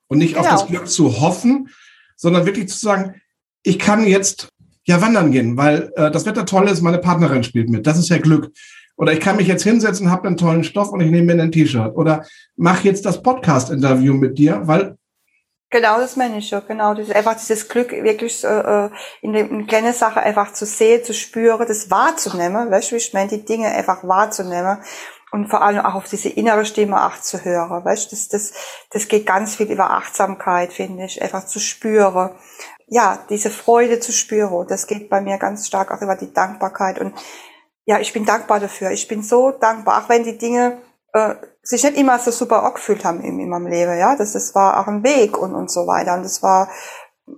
[0.09, 0.47] und nicht genau.
[0.47, 1.69] auf das Glück zu hoffen,
[2.17, 3.21] sondern wirklich zu sagen,
[3.63, 4.49] ich kann jetzt
[4.85, 7.87] ja wandern gehen, weil äh, das Wetter toll ist, meine Partnerin spielt mit.
[7.87, 8.53] Das ist ja Glück.
[8.97, 11.53] Oder ich kann mich jetzt hinsetzen, habe einen tollen Stoff und ich nehme mir ein
[11.53, 11.95] T-Shirt.
[11.97, 12.25] Oder
[12.57, 14.97] mach jetzt das Podcast-Interview mit dir, weil
[15.73, 16.93] Genau, das meine ich ja, genau.
[16.93, 18.91] Das einfach dieses Glück, wirklich äh,
[19.23, 23.31] in den kleinen Sachen einfach zu sehen, zu spüren, das wahrzunehmen, weißt du, ich meine,
[23.31, 24.83] die Dinge einfach wahrzunehmen
[25.31, 28.53] und vor allem auch auf diese innere Stimme acht zu hören, weißt du, das, das,
[28.91, 32.33] das geht ganz viel über Achtsamkeit, finde ich, einfach zu spüren.
[32.87, 36.99] Ja, diese Freude zu spüren, das geht bei mir ganz stark auch über die Dankbarkeit
[36.99, 37.15] und
[37.85, 38.91] ja, ich bin dankbar dafür.
[38.91, 40.79] Ich bin so dankbar, auch wenn die Dinge
[41.13, 43.99] äh, sich nicht immer so super angefühlt haben in, in meinem Leben.
[43.99, 46.15] Ja, das, das war auch ein Weg und, und so weiter.
[46.15, 46.71] Und es war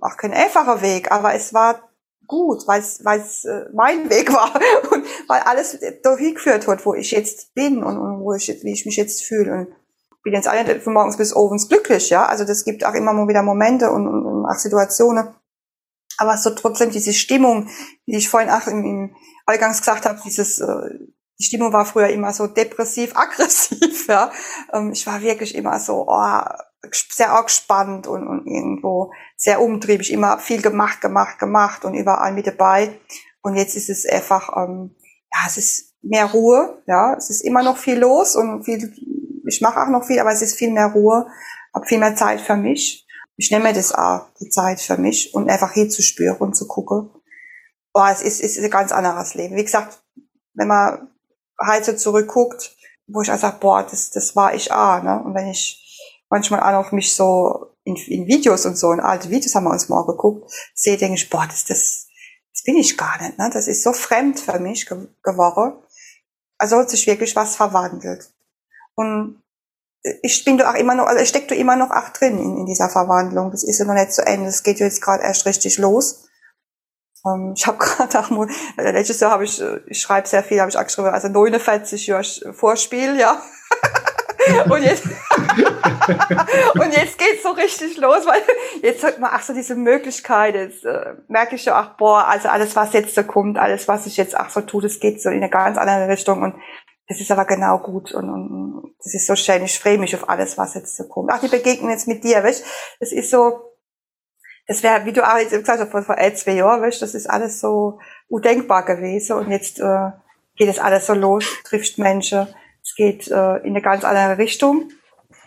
[0.01, 1.79] auch kein einfacher Weg, aber es war
[2.27, 4.53] gut, weil es äh, mein Weg war
[4.91, 8.73] und weil alles dahin geführt hat, wo ich jetzt bin und, und wo ich wie
[8.73, 9.67] ich mich jetzt fühle und
[10.23, 12.25] bin jetzt alle von morgens bis abends glücklich, ja.
[12.25, 15.27] Also das gibt auch immer mal wieder Momente und, und, und auch Situationen,
[16.17, 17.69] aber so trotzdem diese Stimmung,
[18.07, 20.89] die ich vorhin auch im, im eingangs gesagt habe, dieses, äh,
[21.39, 24.31] die Stimmung war früher immer so depressiv, aggressiv, ja.
[24.73, 26.39] Ähm, ich war wirklich immer so, oh,
[26.91, 32.33] sehr arg spannend und, und irgendwo sehr umtriebig, immer viel gemacht, gemacht, gemacht und überall
[32.33, 32.99] mit dabei.
[33.41, 34.95] Und jetzt ist es einfach, ähm,
[35.33, 38.93] ja, es ist mehr Ruhe, ja, es ist immer noch viel los und viel,
[39.47, 41.27] ich mache auch noch viel, aber es ist viel mehr Ruhe,
[41.73, 43.07] habe viel mehr Zeit für mich.
[43.37, 47.09] Ich nehme das auch, die Zeit für mich und einfach hinzuspüren und zu gucken,
[47.95, 49.55] boah, es ist, ist ein ganz anderes Leben.
[49.55, 50.03] Wie gesagt,
[50.53, 51.07] wenn man
[51.57, 52.75] halt zurückguckt,
[53.07, 55.23] wo ich einfach, boah, das, das war ich auch, ne?
[55.23, 55.81] Und wenn ich
[56.29, 59.71] manchmal auch auf mich so in, in Videos und so, in alte Videos haben wir
[59.71, 62.07] uns mal geguckt, sehe, denke ich, boah, das, das,
[62.51, 63.49] das bin ich gar nicht, ne?
[63.53, 65.81] Das ist so fremd für mich ge geworden.
[66.57, 68.29] Also hat sich wirklich was verwandelt.
[68.95, 69.41] Und
[70.21, 72.57] ich bin da auch immer noch, also ich stecke da immer noch auch drin in,
[72.57, 73.51] in dieser Verwandlung.
[73.51, 74.47] Das ist ja noch nicht zu Ende.
[74.47, 76.25] Das geht jetzt gerade erst richtig los.
[77.25, 80.43] Ähm, ich habe gerade auch mal, äh, letztes Jahr habe ich, äh, ich schreibe sehr
[80.43, 83.41] viel, habe ich auch geschrieben, also 49 Jahre Vorspiel, ja.
[84.69, 85.05] und jetzt,
[86.75, 88.41] und jetzt geht's so richtig los, weil
[88.81, 92.49] jetzt hat man auch so diese Möglichkeit, jetzt äh, merke ich ja auch, boah, also
[92.49, 95.29] alles, was jetzt da kommt, alles, was ich jetzt auch so tue, das geht so
[95.29, 96.55] in eine ganz andere Richtung und
[97.07, 99.63] das ist aber genau gut und, und das ist so schön.
[99.63, 101.29] Ich freue mich auf alles, was jetzt so kommt.
[101.31, 102.65] Ach, die Begegnung jetzt mit dir, weißt
[102.99, 103.74] Das ist so,
[104.67, 107.13] das wäre, wie du auch jetzt gesagt hast, vor, vor ein, zwei Jahren, weißt, das
[107.13, 110.09] ist alles so undenkbar gewesen und jetzt äh,
[110.55, 112.47] geht es alles so los, trifft Menschen,
[112.83, 114.89] es geht äh, in eine ganz andere Richtung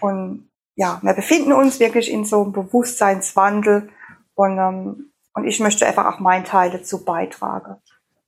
[0.01, 3.89] und ja, wir befinden uns wirklich in so einem Bewusstseinswandel
[4.35, 7.77] und, ähm, und ich möchte einfach auch meinen Teil dazu beitragen.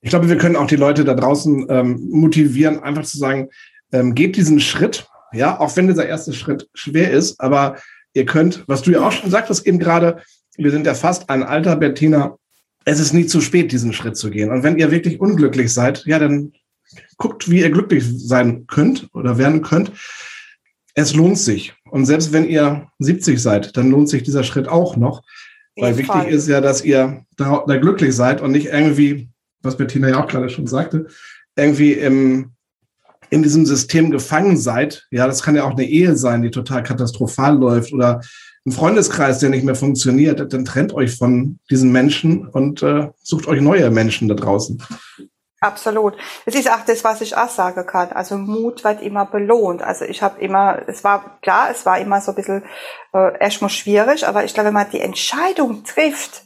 [0.01, 3.49] Ich glaube, wir können auch die Leute da draußen ähm, motivieren, einfach zu sagen,
[3.93, 7.77] ähm, geht diesen Schritt, ja, auch wenn dieser erste Schritt schwer ist, aber
[8.13, 10.21] ihr könnt, was du ja auch schon sagtest, eben gerade,
[10.63, 12.37] wir sind ja fast ein Alter, Bettina.
[12.85, 14.51] Es ist nie zu spät, diesen Schritt zu gehen.
[14.51, 16.53] Und wenn ihr wirklich unglücklich seid, ja, dann
[17.17, 19.91] guckt, wie ihr glücklich sein könnt oder werden könnt.
[20.93, 21.73] Es lohnt sich.
[21.89, 25.21] Und selbst wenn ihr 70 seid, dann lohnt sich dieser Schritt auch noch.
[25.77, 26.27] Weil wichtig Fall.
[26.27, 29.29] ist ja, dass ihr da, da, glücklich seid und nicht irgendwie,
[29.61, 31.07] was Bettina ja auch gerade schon sagte,
[31.55, 32.51] irgendwie im,
[33.29, 35.07] in diesem System gefangen seid.
[35.11, 38.21] Ja, das kann ja auch eine Ehe sein, die total katastrophal läuft oder
[38.65, 43.47] ein Freundeskreis, der nicht mehr funktioniert, dann trennt euch von diesen Menschen und äh, sucht
[43.47, 44.83] euch neue Menschen da draußen.
[45.63, 46.15] Absolut.
[46.45, 48.11] Das ist auch das, was ich auch sagen kann.
[48.11, 49.83] Also Mut wird immer belohnt.
[49.83, 52.63] Also ich habe immer, es war klar, es war immer so ein bisschen
[53.13, 56.43] äh, erstmal schwierig, aber ich glaube, wenn man die Entscheidung trifft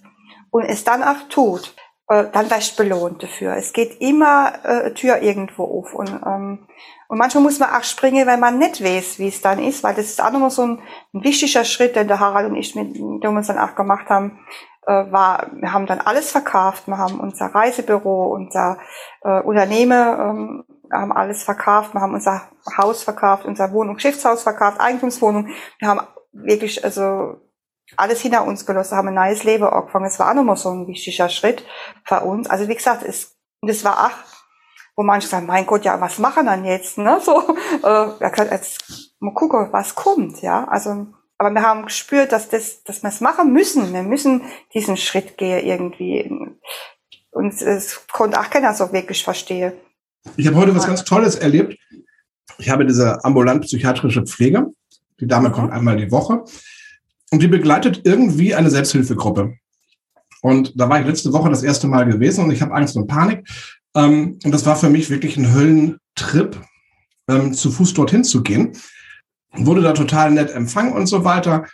[0.52, 1.74] und es dann auch tut,
[2.10, 3.56] äh, dann wirst belohnt dafür.
[3.56, 5.94] Es geht immer äh, Tür irgendwo auf.
[5.94, 6.68] Und, ähm,
[7.08, 9.96] und manchmal muss man auch springen, wenn man nicht weiß, wie es dann ist, weil
[9.96, 10.80] das ist auch nochmal so ein,
[11.14, 14.40] ein wichtiger Schritt, den der Harald und ich mit dem uns dann auch gemacht haben,
[14.88, 16.88] äh, war, wir haben dann alles verkauft.
[16.88, 18.78] Wir haben unser Reisebüro, unser
[19.24, 21.94] äh, Unternehmen, ähm, haben alles verkauft.
[21.94, 25.50] Wir haben unser Haus verkauft, unser Wohnung, Geschäftshaus verkauft, Eigentumswohnung.
[25.80, 27.38] Wir haben wirklich, also
[27.98, 30.06] alles hinter uns gelassen, haben ein neues Leben angefangen.
[30.06, 31.66] Es war auch nochmal so ein wichtiger Schritt
[32.04, 32.50] für uns.
[32.50, 34.35] Also wie gesagt, es, das war auch,
[34.96, 36.98] wo manche sagen, mein Gott, ja, was machen dann jetzt?
[36.98, 37.20] Ne?
[37.24, 37.42] So,
[37.84, 40.66] äh, ja, jetzt mal gucken, was kommt, ja.
[40.68, 43.94] Also, aber wir haben gespürt, dass das, dass wir es machen müssen.
[43.94, 46.32] Wir müssen diesen Schritt gehen irgendwie.
[47.32, 49.74] und es konnte auch keiner so wirklich verstehen.
[50.38, 51.78] Ich habe heute was ganz Tolles erlebt.
[52.58, 54.72] Ich habe diese ambulant-psychiatrische Pflege.
[55.20, 55.54] Die Dame mhm.
[55.54, 56.46] kommt einmal die Woche
[57.32, 59.58] und die begleitet irgendwie eine Selbsthilfegruppe.
[60.42, 63.08] Und da war ich letzte Woche das erste Mal gewesen und ich habe Angst und
[63.08, 63.48] Panik.
[63.96, 66.62] Ähm, und das war für mich wirklich ein Höllentrip,
[67.28, 68.74] ähm, zu Fuß dorthin zu gehen.
[69.54, 71.66] Wurde da total nett empfangen und so weiter.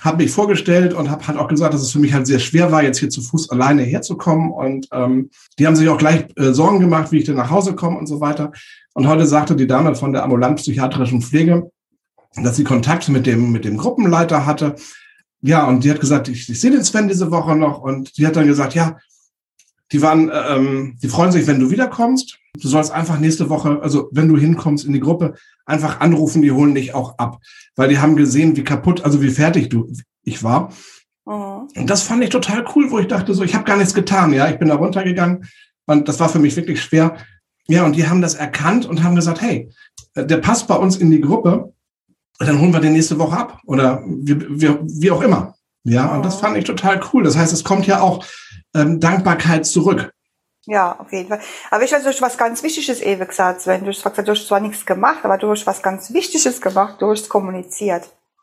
[0.00, 2.72] Habe mich vorgestellt und habe halt auch gesagt, dass es für mich halt sehr schwer
[2.72, 4.50] war, jetzt hier zu Fuß alleine herzukommen.
[4.50, 7.74] Und ähm, die haben sich auch gleich äh, Sorgen gemacht, wie ich denn nach Hause
[7.74, 8.52] komme und so weiter.
[8.94, 11.70] Und heute sagte die Dame von der ambulant-psychiatrischen Pflege,
[12.34, 14.76] dass sie Kontakt mit dem, mit dem Gruppenleiter hatte.
[15.40, 17.80] Ja, und die hat gesagt, ich, ich sehe den Sven diese Woche noch.
[17.80, 18.96] Und die hat dann gesagt, ja,
[19.92, 22.38] die waren, ähm, die freuen sich, wenn du wiederkommst.
[22.60, 26.52] Du sollst einfach nächste Woche, also wenn du hinkommst in die Gruppe, einfach anrufen, die
[26.52, 27.38] holen dich auch ab.
[27.76, 30.72] Weil die haben gesehen, wie kaputt, also wie fertig du ich war.
[31.26, 31.68] Mhm.
[31.76, 34.32] Und das fand ich total cool, wo ich dachte, so, ich habe gar nichts getan,
[34.32, 34.48] ja.
[34.48, 35.46] Ich bin da runtergegangen
[35.86, 37.16] und das war für mich wirklich schwer.
[37.68, 39.70] Ja, und die haben das erkannt und haben gesagt, hey,
[40.14, 41.72] der passt bei uns in die Gruppe,
[42.38, 43.60] dann holen wir den nächste Woche ab.
[43.66, 45.55] Oder wie, wie, wie auch immer.
[45.88, 47.22] Ja, und das fand ich total cool.
[47.22, 48.24] Das heißt, es kommt ja auch
[48.74, 50.10] ähm, Dankbarkeit zurück.
[50.66, 51.40] Ja, auf jeden Fall.
[51.70, 53.82] Aber ich weiß, du hast was ganz Wichtiges eben gesagt, Sven.
[53.82, 56.96] Du hast gesagt, du hast zwar nichts gemacht, aber du hast was ganz Wichtiges gemacht,
[57.00, 58.02] du hast kommuniziert.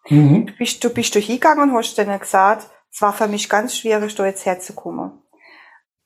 [0.09, 0.45] Mhm.
[0.45, 3.77] Du, bist, du bist durch hingegangen und hast denen gesagt, es war für mich ganz
[3.77, 5.11] schwierig, da jetzt herzukommen.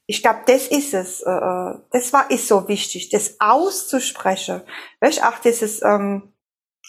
[0.08, 1.22] Ich glaube, das ist es.
[1.22, 4.62] Äh, äh, das war ist so wichtig, das auszusprechen.
[5.02, 6.34] Weißt, auch dieses ähm,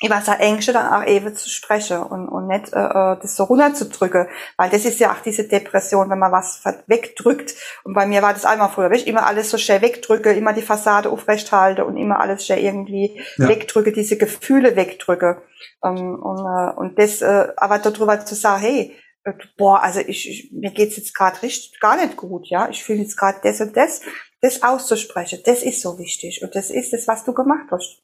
[0.01, 3.45] über seine Ängste dann auch eben zu sprechen und, und nicht äh, äh, das so
[3.45, 7.55] runterzudrücken, weil das ist ja auch diese Depression, wenn man was wegdrückt.
[7.83, 10.63] Und bei mir war das einmal früher, ich immer alles so schnell wegdrücke, immer die
[10.63, 13.49] Fassade aufrecht halte und immer alles schnell irgendwie ja.
[13.49, 15.43] wegdrücke, diese Gefühle wegdrücke.
[15.85, 20.29] Ähm, und, äh, und das, äh, aber darüber zu sagen, hey, äh, boah, also ich,
[20.29, 23.61] ich mir geht's jetzt gerade richtig gar nicht gut, ja, ich fühle jetzt gerade das
[23.61, 24.03] und das,
[24.41, 26.43] das auszusprechen, das ist so wichtig.
[26.43, 28.03] Und das ist das, was du gemacht hast.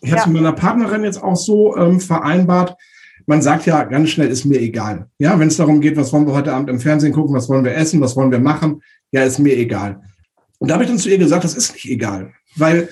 [0.00, 0.32] Ich habe es ja.
[0.32, 2.76] mit meiner Partnerin jetzt auch so ähm, vereinbart.
[3.26, 5.08] Man sagt ja ganz schnell, ist mir egal.
[5.18, 7.64] Ja, wenn es darum geht, was wollen wir heute Abend im Fernsehen gucken, was wollen
[7.64, 10.02] wir essen, was wollen wir machen, ja, ist mir egal.
[10.58, 12.32] Und da habe ich dann zu ihr gesagt, das ist nicht egal.
[12.56, 12.88] Weil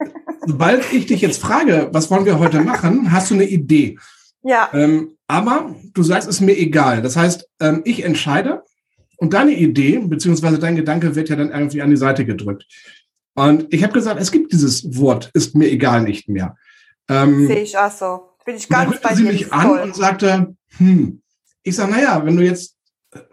[0.46, 3.98] sobald ich dich jetzt frage, was wollen wir heute machen, hast du eine Idee.
[4.42, 4.70] Ja.
[4.72, 7.02] Ähm, aber du sagst, es ist mir egal.
[7.02, 8.62] Das heißt, ähm, ich entscheide
[9.18, 12.66] und deine Idee, beziehungsweise dein Gedanke wird ja dann irgendwie an die Seite gedrückt.
[13.38, 16.56] Und ich habe gesagt, es gibt dieses Wort, ist mir egal nicht mehr.
[17.08, 18.30] Ähm, Sehe ich auch so.
[18.44, 19.78] Bin ich ganz dann bei sie mich an voll.
[19.78, 21.22] und sagte, hm,
[21.62, 22.74] ich sage, naja, wenn du jetzt,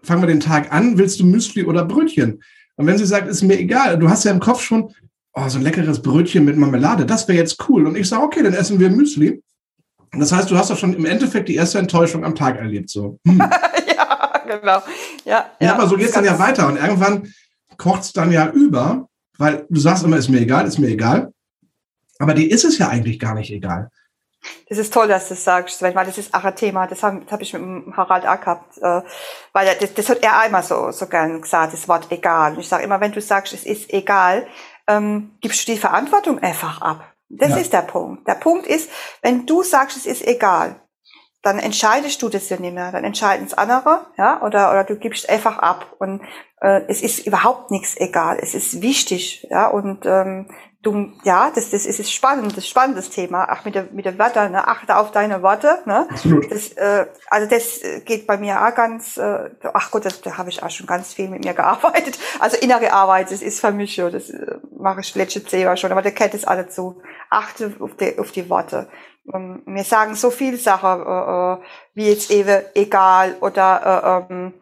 [0.03, 2.43] fangen wir den Tag an, willst du Müsli oder Brötchen?
[2.75, 4.93] Und wenn sie sagt, ist mir egal, du hast ja im Kopf schon,
[5.33, 7.87] oh, so ein leckeres Brötchen mit Marmelade, das wäre jetzt cool.
[7.87, 9.41] Und ich sage, okay, dann essen wir Müsli.
[10.13, 12.91] Und das heißt, du hast doch schon im Endeffekt die erste Enttäuschung am Tag erlebt.
[12.91, 13.19] So.
[13.27, 13.39] Hm.
[13.39, 14.65] ja, genau.
[14.67, 14.83] Ja,
[15.25, 16.67] ja, ja aber so geht es dann ja weiter.
[16.67, 17.33] Und irgendwann
[17.77, 19.07] kocht es dann ja über.
[19.37, 21.31] Weil du sagst immer, ist mir egal, ist mir egal.
[22.19, 23.89] Aber dir ist es ja eigentlich gar nicht egal.
[24.69, 27.25] Das ist toll, dass du das sagst, weil das ist auch ein Thema, das habe
[27.29, 29.01] hab ich mit Harald auch gehabt, äh,
[29.53, 32.53] weil das, das hat er einmal so, so gern gesagt, das Wort egal.
[32.53, 34.47] Und ich sage immer, wenn du sagst, es ist egal,
[34.87, 37.11] ähm, gibst du die Verantwortung einfach ab.
[37.29, 37.57] Das ja.
[37.57, 38.27] ist der Punkt.
[38.27, 38.89] Der Punkt ist,
[39.21, 40.79] wenn du sagst, es ist egal,
[41.45, 44.95] dann entscheidest du das ja nicht mehr, dann entscheiden es andere, ja, oder, oder du
[44.95, 45.93] gibst einfach ab.
[45.99, 46.21] Und
[46.59, 50.47] äh, es ist überhaupt nichts egal, es ist wichtig, ja, und ähm,
[50.81, 54.49] du, ja, das, das ist spannend, das spannendes Thema, ach, mit der, mit der Wörter,
[54.49, 56.51] ne, achte auf deine Worte, ne, Absolut.
[56.51, 60.49] das, äh, also das geht bei mir auch ganz, äh, ach Gott, das, da habe
[60.49, 63.93] ich auch schon ganz viel mit mir gearbeitet, also innere Arbeit, das ist für mich
[63.93, 67.75] schon, das äh, mache ich letzte Jahr schon, aber der kennt es alle zu, achte
[67.79, 68.89] auf die, auf die Worte,
[69.33, 71.57] ähm, wir sagen so viel Sachen, äh, äh,
[71.93, 74.53] wie jetzt eben egal oder äh, ähm,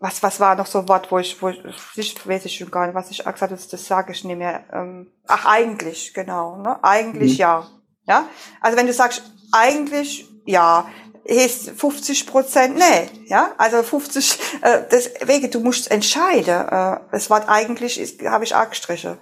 [0.00, 1.62] was was war noch so ein Wort, wo ich, wo ich,
[1.96, 4.64] ich weiß ich schon gar nicht, was ich gesagt habe, das sage ich nicht mehr.
[4.72, 6.78] Ähm, ach eigentlich, genau, ne?
[6.82, 7.40] Eigentlich mhm.
[7.40, 7.66] ja,
[8.06, 8.28] ja.
[8.60, 10.86] Also wenn du sagst eigentlich ja,
[11.24, 16.68] ist 50 Prozent, nee, ja, also 50, äh, deswegen, du musst entscheiden.
[16.68, 19.18] Äh, das Wort eigentlich habe ich auch gestrichen.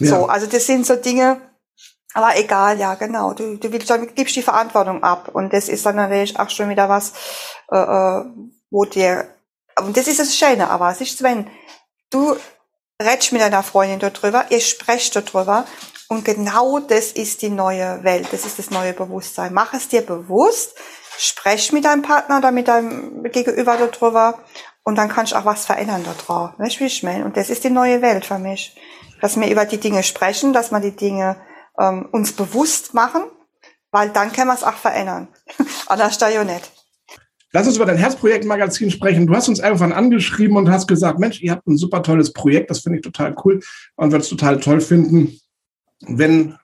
[0.00, 0.08] Ja.
[0.08, 1.40] So, also das sind so Dinge,
[2.14, 3.34] aber egal, ja, genau.
[3.34, 5.30] Du, du willst, dann gibst die Verantwortung ab.
[5.32, 7.12] Und das ist dann natürlich auch schon wieder was,
[7.70, 8.24] äh, äh
[8.70, 9.28] wo dir,
[9.78, 11.48] und das ist das Schöne, aber es ist, wenn
[12.10, 12.36] du
[13.00, 15.64] redest mit deiner Freundin darüber, ihr sprecht darüber,
[16.08, 19.54] und genau das ist die neue Welt, das ist das neue Bewusstsein.
[19.54, 20.76] Mach es dir bewusst,
[21.18, 24.38] sprech mit deinem Partner oder mit deinem Gegenüber darüber,
[24.84, 26.50] und dann kannst du auch was verändern darauf.
[26.58, 27.24] Weißt du, wie ich meine?
[27.24, 28.76] Und das ist die neue Welt für mich.
[29.20, 31.36] Dass wir über die Dinge sprechen, dass man die Dinge
[31.78, 33.24] ähm, uns bewusst machen,
[33.90, 35.28] weil dann können wir es auch verändern.
[35.86, 36.70] Anders da ja nicht.
[37.52, 39.28] Lass uns über dein Herzprojekt-Magazin sprechen.
[39.28, 42.70] Du hast uns irgendwann angeschrieben und hast gesagt, Mensch, ihr habt ein super tolles Projekt,
[42.70, 43.60] das finde ich total cool
[43.94, 45.40] und würde es total toll finden,
[46.00, 46.56] wenn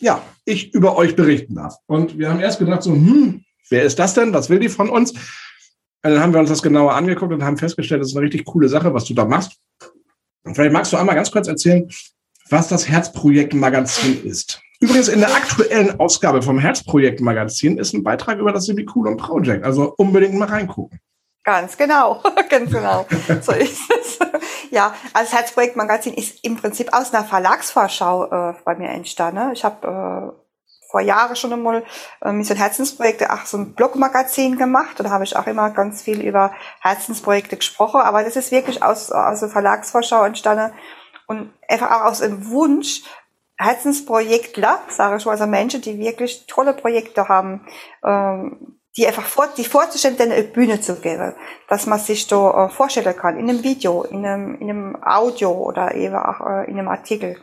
[0.00, 1.76] ja, ich über euch berichten darf.
[1.86, 4.32] Und wir haben erst gedacht, so, hm, wer ist das denn?
[4.32, 5.12] Was will die von uns?
[5.12, 8.44] Und dann haben wir uns das genauer angeguckt und haben festgestellt, das ist eine richtig
[8.44, 9.56] coole Sache, was du da machst.
[10.44, 11.88] Und vielleicht magst du einmal ganz kurz erzählen,
[12.50, 14.62] was das Herzprojekt-Magazin ist.
[14.80, 19.64] Übrigens in der aktuellen Ausgabe vom Herzprojekt-Magazin ist ein Beitrag über das Semikulum Project.
[19.64, 21.00] Also unbedingt mal reingucken.
[21.44, 23.06] Ganz genau, ganz genau.
[23.40, 24.18] So ist es.
[24.70, 29.52] Ja, also das Herzprojekt-Magazin ist im Prinzip aus einer Verlagsvorschau äh, bei mir entstanden.
[29.52, 30.38] Ich habe äh,
[30.90, 31.84] vor Jahren schon einmal
[32.20, 34.96] äh, so Herzensprojekte auch so ein Blogmagazin gemacht.
[34.98, 38.00] Da habe ich auch immer ganz viel über Herzensprojekte gesprochen.
[38.00, 40.72] Aber das ist wirklich aus, aus der Verlagsvorschau entstanden
[41.28, 43.02] und einfach auch aus dem Wunsch,
[43.58, 47.66] Herzensprojektler, sage ich mal, also Menschen, die wirklich tolle Projekte haben,
[48.04, 51.34] ähm, die einfach vor, die vorzustellen, eine Bühne zu geben,
[51.68, 55.52] dass man sich da äh, vorstellen kann, in einem Video, in einem, in einem Audio
[55.52, 57.36] oder eben auch äh, in einem Artikel.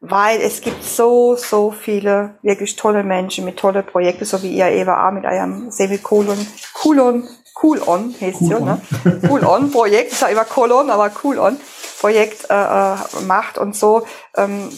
[0.00, 4.68] Weil es gibt so, so viele wirklich tolle Menschen mit tolle Projekten, so wie ihr
[4.68, 7.26] eben auch mit eurem Semikolon, Coolon,
[7.62, 8.80] Cool On heißt cool ja, ne?
[9.28, 11.58] Cool On Projekt, ist ja immer Kolon, aber Cool On
[12.00, 14.06] Projekt äh, äh, macht und so.
[14.36, 14.70] Ähm,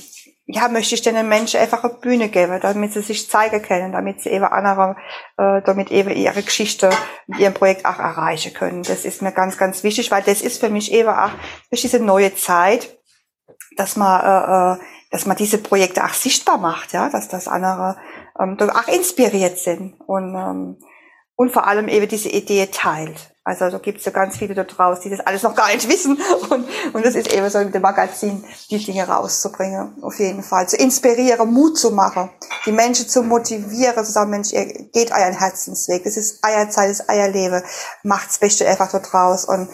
[0.50, 4.22] ja, möchte ich den Menschen einfach eine Bühne geben, damit sie sich zeigen können, damit
[4.22, 4.96] sie eben andere,
[5.36, 6.88] äh, damit eben ihre Geschichte
[7.26, 8.82] mit ihrem Projekt auch erreichen können.
[8.82, 11.32] Das ist mir ganz, ganz wichtig, weil das ist für mich eben auch
[11.70, 12.98] durch diese neue Zeit,
[13.76, 17.96] dass man, äh, äh dass man diese Projekte auch sichtbar macht, ja, dass das andere
[18.38, 20.76] ähm, auch inspiriert sind und ähm,
[21.38, 23.32] und vor allem eben diese Idee teilt.
[23.44, 25.88] Also da gibt es ja ganz viele da draußen, die das alles noch gar nicht
[25.90, 26.20] wissen.
[26.50, 30.02] Und, und das ist eben so mit dem Magazin, die Dinge rauszubringen.
[30.02, 30.68] Auf jeden Fall.
[30.68, 32.28] Zu inspirieren, Mut zu machen,
[32.66, 36.04] die Menschen zu motivieren, zu sagen, Mensch, ihr geht euren Herzensweg.
[36.04, 37.62] Es ist Eierzeit, es ist Eierleben.
[38.02, 39.68] Macht's Beste einfach da draus und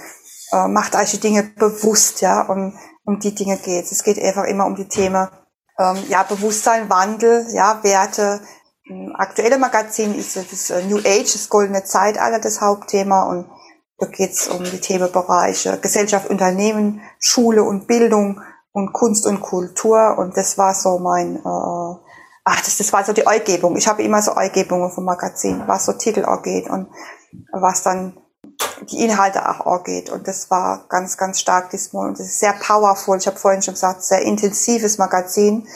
[0.52, 2.42] äh, macht euch die Dinge bewusst, ja.
[2.42, 4.04] Und um die Dinge geht es.
[4.04, 5.28] geht einfach immer um die Themen,
[5.78, 8.42] ähm, ja, Bewusstsein, Wandel, ja, Werte,
[9.14, 13.24] aktuelle Magazin ist das äh, New Age, das goldene Zeitalter, das Hauptthema.
[13.24, 13.46] Und
[13.98, 18.40] da geht es um die Themenbereiche Gesellschaft, Unternehmen, Schule und Bildung
[18.72, 20.16] und Kunst und Kultur.
[20.18, 21.40] Und das war so mein, äh,
[22.44, 23.76] ach, das, das war so die Eingebung.
[23.76, 26.88] Ich habe immer so Eingebungen vom Magazin, was so Titel angeht und
[27.52, 28.18] was dann
[28.90, 30.10] die Inhalte auch angeht.
[30.10, 32.08] Und das war ganz, ganz stark diesmal.
[32.08, 33.16] Und das ist sehr powerful.
[33.16, 35.66] Ich habe vorhin schon gesagt, sehr intensives Magazin.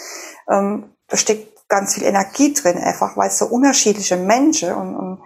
[0.51, 5.23] Ähm, da steckt ganz viel Energie drin, einfach weil es so unterschiedliche Menschen und, und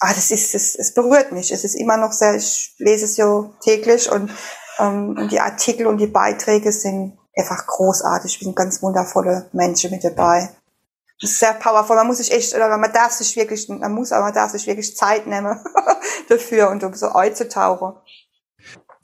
[0.00, 1.52] ah, das ist, es, es berührt mich.
[1.52, 4.30] Es ist immer noch sehr, ich lese es ja täglich und,
[4.78, 8.40] ähm, und die Artikel und die Beiträge sind einfach großartig.
[8.40, 10.50] Wir sind ganz wundervolle Menschen mit dabei.
[11.20, 11.96] Das ist sehr powerful.
[11.96, 14.66] Man muss sich echt, oder man darf sich wirklich, man muss, aber man darf sich
[14.66, 15.58] wirklich Zeit nehmen
[16.28, 17.94] dafür und um so einzutauchen.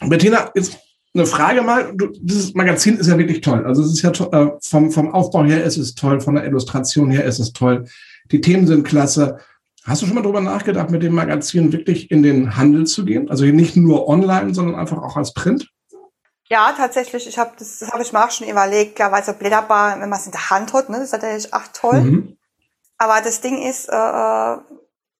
[0.01, 0.77] Bettina, jetzt
[1.15, 1.93] eine Frage mal.
[1.95, 3.65] Du, dieses Magazin ist ja wirklich toll.
[3.67, 7.11] Also es ist ja äh, vom, vom Aufbau her ist es toll, von der Illustration
[7.11, 7.87] her ist es toll.
[8.31, 9.39] Die Themen sind klasse.
[9.85, 13.31] Hast du schon mal darüber nachgedacht, mit dem Magazin wirklich in den Handel zu gehen?
[13.31, 15.69] Also nicht nur online, sondern einfach auch als Print?
[16.49, 17.27] Ja, tatsächlich.
[17.27, 18.97] Ich habe das, das habe ich mir auch schon überlegt.
[18.97, 21.55] Klar, weil so Blätterbar, wenn man es in der Hand hat, ne, das ist natürlich
[21.55, 22.01] auch toll.
[22.01, 22.37] Mhm.
[22.99, 24.59] Aber das Ding ist, äh, äh,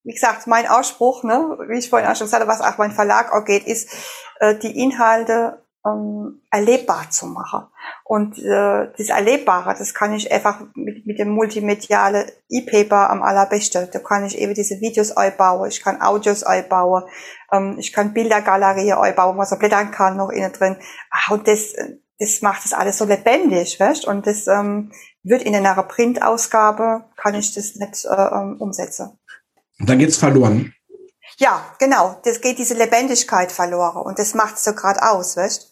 [0.03, 2.93] wie gesagt, mein Ausspruch, ne, wie ich vorhin auch schon gesagt habe, was auch mein
[2.93, 3.89] Verlag auch geht, ist,
[4.41, 7.67] äh, die Inhalte ähm, erlebbar zu machen.
[8.05, 13.89] Und äh, das Erlebbare, das kann ich einfach mit, mit dem multimediale E-Paper am allerbesten.
[13.91, 17.05] Da kann ich eben diese Videos einbauen, ich kann Audios einbauen,
[17.53, 20.77] ähm, ich kann Bildergalerie einbauen, was er blättern kann noch innen drin.
[21.11, 21.75] Ach, und das,
[22.19, 24.07] das macht das alles so lebendig, weißt?
[24.07, 29.19] Und das ähm, wird in einer Printausgabe, kann ich das nicht äh, ähm, umsetzen.
[29.79, 30.75] Und dann geht's verloren.
[31.39, 32.21] Ja, genau.
[32.25, 35.70] Das geht diese Lebendigkeit verloren und das macht es so gerade aus, weißt?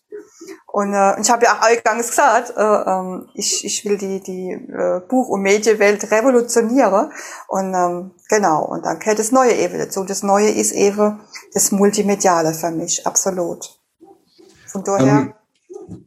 [0.79, 4.53] Und äh, ich habe ja auch eingangs gesagt, äh, äh, ich, ich will die, die
[4.53, 7.11] äh, Buch- und Medienwelt revolutionieren.
[7.49, 10.05] Und ähm, genau, und dann gehört das Neue eben dazu.
[10.05, 11.19] Das Neue ist eben
[11.53, 13.77] das Multimediale für mich, absolut.
[14.69, 15.35] Von daher
[15.88, 16.05] ähm,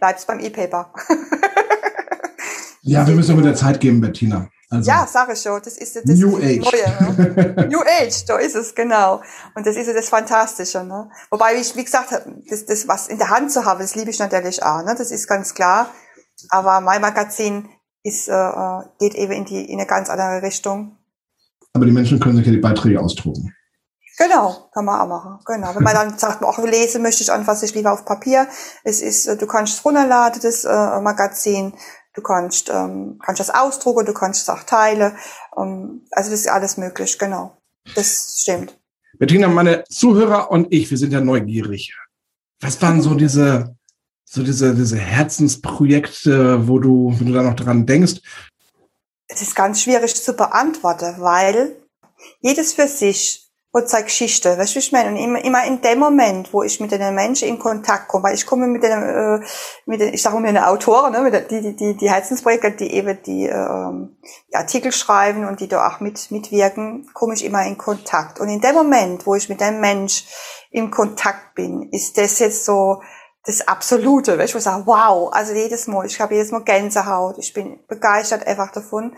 [0.00, 0.92] bleibt's beim E-Paper.
[2.82, 4.48] ja, wir müssen mit der Zeit geben, Bettina.
[4.72, 6.60] Also ja, sage ich schon, das ist das New Age.
[6.60, 7.14] Neue.
[7.16, 7.66] Ne?
[7.70, 9.20] New Age, da ist es, genau.
[9.56, 10.84] Und das ist ja das Fantastische.
[10.84, 11.10] Ne?
[11.28, 12.12] Wobei, ich, wie gesagt,
[12.48, 14.84] das, das, was in der Hand zu haben, das liebe ich natürlich auch.
[14.84, 14.94] Ne?
[14.96, 15.90] Das ist ganz klar.
[16.50, 17.68] Aber mein Magazin
[18.04, 20.96] ist, äh, äh, geht eben in, die, in eine ganz andere Richtung.
[21.72, 23.52] Aber die Menschen können sich ja die Beiträge ausdrucken.
[24.18, 25.38] Genau, kann man auch machen.
[25.46, 25.74] Genau.
[25.74, 28.46] Wenn man dann sagt, auch lesen möchte ich einfach sich lieber auf Papier.
[28.84, 31.72] Es ist, äh, du kannst runterladen, das äh, Magazin.
[32.14, 35.16] Du kannst, ähm, kannst das ausdrucken, du kannst es auch teilen.
[35.56, 37.56] Ähm, also das ist alles möglich, genau.
[37.94, 38.76] Das stimmt.
[39.18, 41.96] Bettina, meine Zuhörer und ich, wir sind ja neugierig.
[42.60, 43.76] Was waren so diese,
[44.24, 48.20] so diese, diese Herzensprojekte, wo du, wenn du da noch dran denkst?
[49.28, 51.76] Es ist ganz schwierig zu beantworten, weil
[52.40, 55.10] jedes für sich und seine Geschichte, weißt du, wie ich meine?
[55.10, 58.34] Und immer, immer in dem Moment, wo ich mit den Menschen in Kontakt komme, weil
[58.34, 59.40] ich komme mit den, äh,
[59.86, 62.92] mit den ich sage mir eine Autoren, ne, mit der, die, die, die Herzensprojekte, die
[62.92, 63.92] eben die, äh,
[64.50, 68.40] die Artikel schreiben und die da auch mit, mitwirken, komme ich immer in Kontakt.
[68.40, 70.24] Und in dem Moment, wo ich mit dem Mensch
[70.72, 73.00] in Kontakt bin, ist das jetzt so
[73.44, 76.64] das Absolute, weißt du, wo ich sage, wow, also jedes Mal, ich habe jedes Mal
[76.64, 79.16] Gänsehaut, ich bin begeistert einfach davon.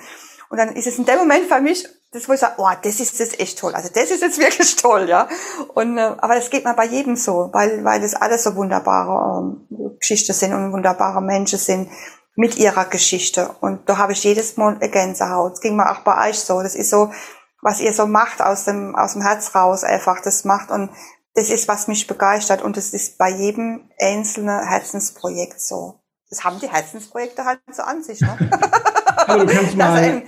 [0.51, 3.01] Und dann ist es in dem Moment für mich das, wo ich sage, oh, das
[3.01, 3.75] ist jetzt echt toll.
[3.75, 5.29] Also das ist jetzt wirklich toll, ja.
[5.75, 9.41] Und äh, aber das geht mir bei jedem so, weil weil das alles so wunderbare
[9.41, 11.91] ähm, Geschichten sind und wunderbare Menschen sind
[12.37, 13.51] mit ihrer Geschichte.
[13.61, 15.53] Und da habe ich jedes Mal eine Gänsehaut.
[15.53, 16.63] Das ging mir auch bei euch so.
[16.63, 17.11] Das ist so,
[17.63, 20.21] was ihr so macht aus dem aus dem Herz raus einfach.
[20.21, 20.91] Das macht und
[21.35, 22.61] das ist, was mich begeistert.
[22.61, 26.01] Und das ist bei jedem einzelnen Herzensprojekt so.
[26.29, 28.21] Das haben die Herzensprojekte halt so an sich.
[28.21, 28.37] Ne?
[29.17, 30.23] Aber du kannst mal,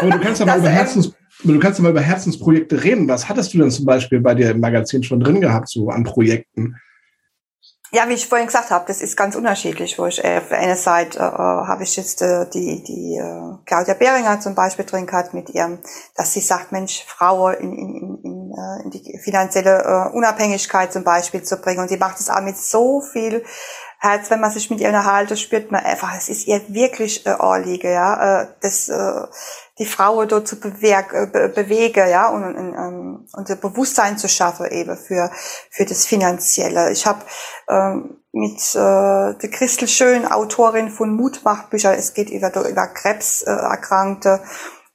[0.00, 1.12] aber du kannst ja mal über Herzens,
[1.44, 3.08] du kannst ja mal über Herzensprojekte reden.
[3.08, 6.04] Was hattest du denn zum Beispiel bei dir im Magazin schon drin gehabt, so an
[6.04, 6.76] Projekten?
[7.90, 9.98] Ja, wie ich vorhin gesagt habe, das ist ganz unterschiedlich.
[9.98, 13.94] Wo ich äh, auf einer Seite äh, habe ich jetzt äh, die die äh, Claudia
[13.94, 15.78] Behringer zum Beispiel drin gehabt mit ihrem,
[16.14, 20.92] dass sie sagt, Mensch, Frauen in, in, in, in, äh, in die finanzielle äh, Unabhängigkeit
[20.92, 21.80] zum Beispiel zu bringen.
[21.80, 23.42] Und sie macht es auch mit so viel
[24.00, 27.30] Herz, wenn man sich mit ihr unterhält, spürt man einfach, es ist ihr wirklich äh,
[27.30, 29.22] Anliegen, ja, äh, das äh,
[29.78, 34.66] die Frau dort zu bewerk, äh, be ja, und, und, ähm, und Bewusstsein zu schaffen
[34.70, 35.30] eben für,
[35.70, 36.90] für das Finanzielle.
[36.92, 37.20] Ich habe
[37.68, 44.40] ähm, mit äh, der Christel Schön, Autorin von Mutmachbücher, es geht über, über Krebserkrankte,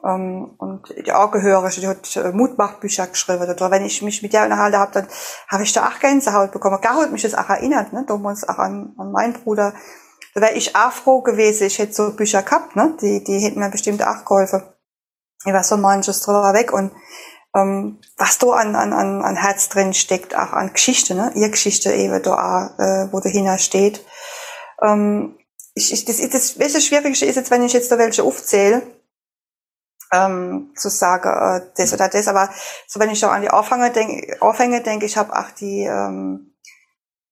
[0.04, 3.50] ähm, und die Angehörige, die hat äh, Mutmachbücher geschrieben.
[3.50, 5.08] Oder wenn ich mich mit der unterhalten habe, dann
[5.48, 6.82] habe ich da auch Gänsehaut bekommen.
[6.82, 9.74] Gar hat mich das auch erinnert, ne, damals auch an, an meinen Bruder.
[10.36, 13.60] Da wäre ich auch froh gewesen, ich hätte so Bücher gehabt, ne, die, die hätten
[13.60, 14.64] mir bestimmt auch geholfen
[15.46, 16.92] ich war so manches drüber weg und
[17.56, 21.32] ähm, was da an, an, an Herz drin steckt, auch an Geschichte, ne?
[21.36, 24.04] Ihr Geschichte eben da auch, äh, wo dahinter steht.
[24.82, 25.38] Ähm,
[25.76, 28.82] ich, ich, das, das, das Schwierigste ist jetzt, wenn ich jetzt da welche aufzähle,
[30.12, 32.50] ähm, zu sagen, äh, das oder das, aber
[32.88, 36.56] so wenn ich da an die Aufhänge denke, Aufhänge denke, ich habe auch die, ähm,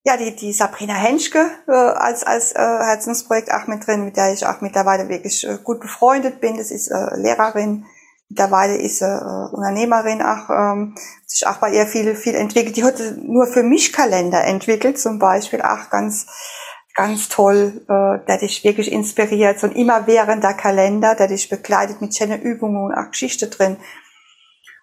[0.04, 4.34] ja, die, die Sabrina Henschke äh, als, als äh, Herzensprojekt auch mit drin, mit der
[4.34, 6.58] ich auch mittlerweile wirklich äh, gut befreundet bin.
[6.58, 7.86] Das ist äh, Lehrerin,
[8.32, 9.20] Mittlerweile ist äh,
[9.52, 12.78] Unternehmerin, auch, ähm, sich auch bei ihr viel, viel entwickelt.
[12.78, 16.28] Die hat nur für mich Kalender entwickelt, zum Beispiel, auch ganz,
[16.96, 19.60] ganz toll, äh, der dich wirklich inspiriert.
[19.60, 23.76] So ein immerwährender Kalender, der dich begleitet mit schönen Übungen und auch Geschichte drin.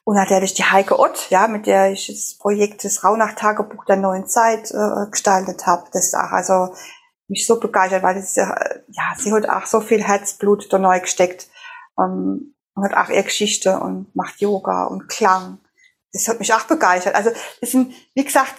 [0.05, 4.27] Und natürlich die Heike Ott, ja, mit der ich das Projekt des Rauhnach-Tagebuch der neuen
[4.27, 5.85] Zeit äh, gestaltet habe.
[5.95, 6.75] Das ist auch also
[7.29, 8.55] mich so begeistert, weil das, ja,
[9.17, 11.49] sie hat auch so viel Herzblut da neu gesteckt.
[11.99, 15.59] Ähm, und hat auch ihre Geschichte und macht Yoga und Klang.
[16.13, 17.15] Das hat mich auch begeistert.
[17.15, 18.55] Also das sind, wie gesagt,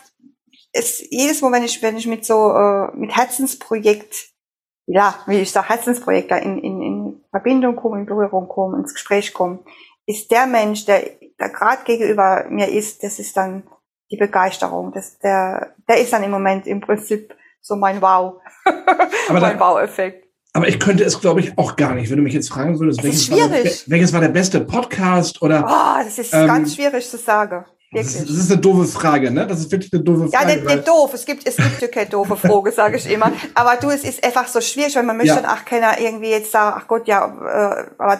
[0.73, 4.29] es, jedes Mal, wenn ich, wenn ich mit so äh, mit Herzensprojekt,
[4.87, 8.93] ja, wie ich sage, Herzensprojekt da in, in, in Verbindung komme, in Berührung komme, ins
[8.93, 9.59] Gespräch komme,
[10.05, 11.01] ist der Mensch, der,
[11.39, 13.63] der gerade gegenüber mir ist, das ist dann
[14.11, 14.91] die Begeisterung.
[14.91, 18.41] Das, der, der ist dann im Moment im Prinzip so mein Wow.
[19.29, 20.28] mein Wow-Effekt.
[20.59, 22.09] Aber ich könnte es, glaube ich, auch gar nicht.
[22.09, 25.65] Wenn du mich jetzt fragen würdest, welches war, der, welches war, der, beste Podcast oder.
[25.65, 27.63] Oh, das ist ähm, ganz schwierig zu sagen.
[27.91, 28.13] Wirklich.
[28.13, 29.47] Das ist, das ist eine doofe Frage, ne?
[29.47, 30.49] Das ist wirklich eine doofe Frage.
[30.49, 31.13] Ja, nicht, nicht doof.
[31.13, 33.31] Es gibt, es gibt ja keine doofe Frage, sage ich immer.
[33.55, 35.41] Aber du, es ist einfach so schwierig, weil man möchte ja.
[35.41, 38.19] dann auch keiner irgendwie jetzt sagen, ach Gott, ja, äh, aber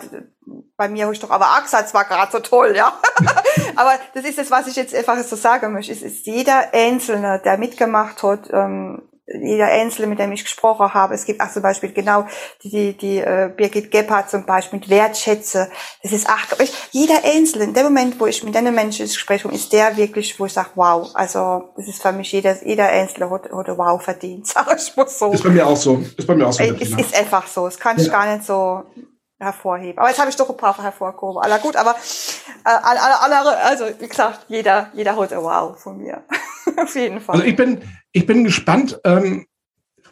[0.78, 2.94] bei mir habe ich doch aber auch gesagt, es war gerade so toll, ja.
[3.76, 5.92] aber das ist das, was ich jetzt einfach so sagen möchte.
[5.92, 9.02] Es ist jeder Einzelne, der mitgemacht hat, ähm,
[9.42, 11.14] jeder Einzelne, mit dem ich gesprochen habe.
[11.14, 12.26] Es gibt auch zum Beispiel genau
[12.64, 15.70] die, die, die äh, Birgit Gebhardt zum Beispiel mit Wertschätze.
[16.04, 16.48] Das ist ach,
[16.92, 19.98] jeder Einzelne, in dem Moment, wo ich mit einem Menschen ins Gespräch komme, ist der
[19.98, 21.10] wirklich, wo ich sage, wow.
[21.14, 25.08] Also das ist für mich jeder, jeder Einzelne hat, hat wow verdient, sag ich mal
[25.08, 25.32] so.
[25.32, 26.02] Ist bei mir auch so.
[26.18, 26.64] Ist bei mir auch so.
[26.64, 27.68] Es ist einfach so.
[27.68, 28.04] Es kann ja.
[28.04, 28.84] ich gar nicht so
[29.40, 29.98] hervorheben.
[29.98, 31.42] Aber jetzt habe ich doch ein paar hervorgehoben.
[31.42, 35.98] Aller gut, aber äh, alle, alle, also wie gesagt, jeder, jeder holt ein Wow von
[35.98, 36.24] mir.
[36.78, 37.36] Auf jeden Fall.
[37.36, 37.82] Also ich bin,
[38.12, 39.46] ich bin gespannt, ähm,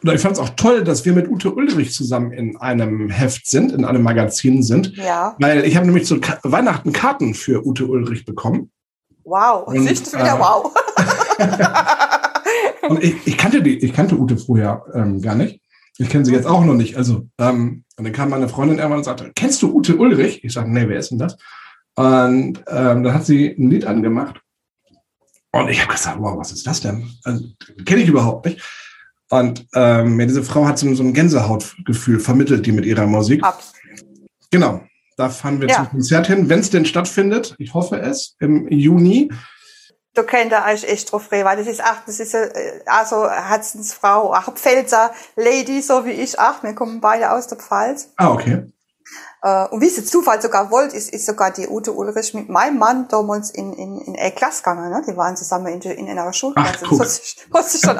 [0.02, 3.46] oder ich fand es auch toll, dass wir mit Ute Ulrich zusammen in einem Heft
[3.46, 4.96] sind, in einem Magazin sind.
[4.96, 5.34] Ja.
[5.40, 8.70] Weil ich habe nämlich zu Ka Weihnachten Karten für Ute Ulrich bekommen.
[9.24, 10.74] Wow, und, siehst du wieder äh, wow.
[12.88, 15.60] und ich, ich, kannte die, ich kannte Ute vorher ähm, gar nicht.
[15.98, 16.96] Ich kenne sie jetzt auch noch nicht.
[16.96, 20.44] Also, ähm, und dann kam meine Freundin irgendwann und sagte, kennst du Ute Ulrich?
[20.44, 21.36] Ich sagte, nee, wer ist denn das?
[21.96, 24.40] Und ähm, dann hat sie ein Lied angemacht
[25.50, 27.10] Und ich habe gesagt, wow, was ist das denn?
[27.24, 27.44] Also,
[27.84, 28.62] Kenne ich überhaupt nicht.
[29.30, 33.42] Und ähm, diese Frau hat so, so ein Gänsehautgefühl vermittelt, die mit ihrer Musik.
[33.42, 33.78] Absolut.
[34.50, 34.80] Genau,
[35.16, 35.74] da fahren wir ja.
[35.74, 37.56] zum Konzert hin, wenn es denn stattfindet.
[37.58, 39.30] Ich hoffe es im Juni.
[40.14, 44.32] Du kennst da eigentlich echt drauf weil das ist ach, das ist äh, also Herzensfrau,
[44.32, 48.08] ach Pfälzer Lady, so wie ich, ach, wir kommen beide aus der Pfalz.
[48.16, 48.72] Ah, okay.
[49.42, 52.48] Äh, und wie es der Zufall sogar wollte, ist, ist sogar die Ute Ulrich mit
[52.48, 54.90] meinem Mann damals in, in, in E-Klasse gegangen.
[54.90, 55.02] Ne?
[55.06, 56.84] Die waren zusammen in, in einer Schulklasse.
[56.84, 57.96] Ach, das, ist schon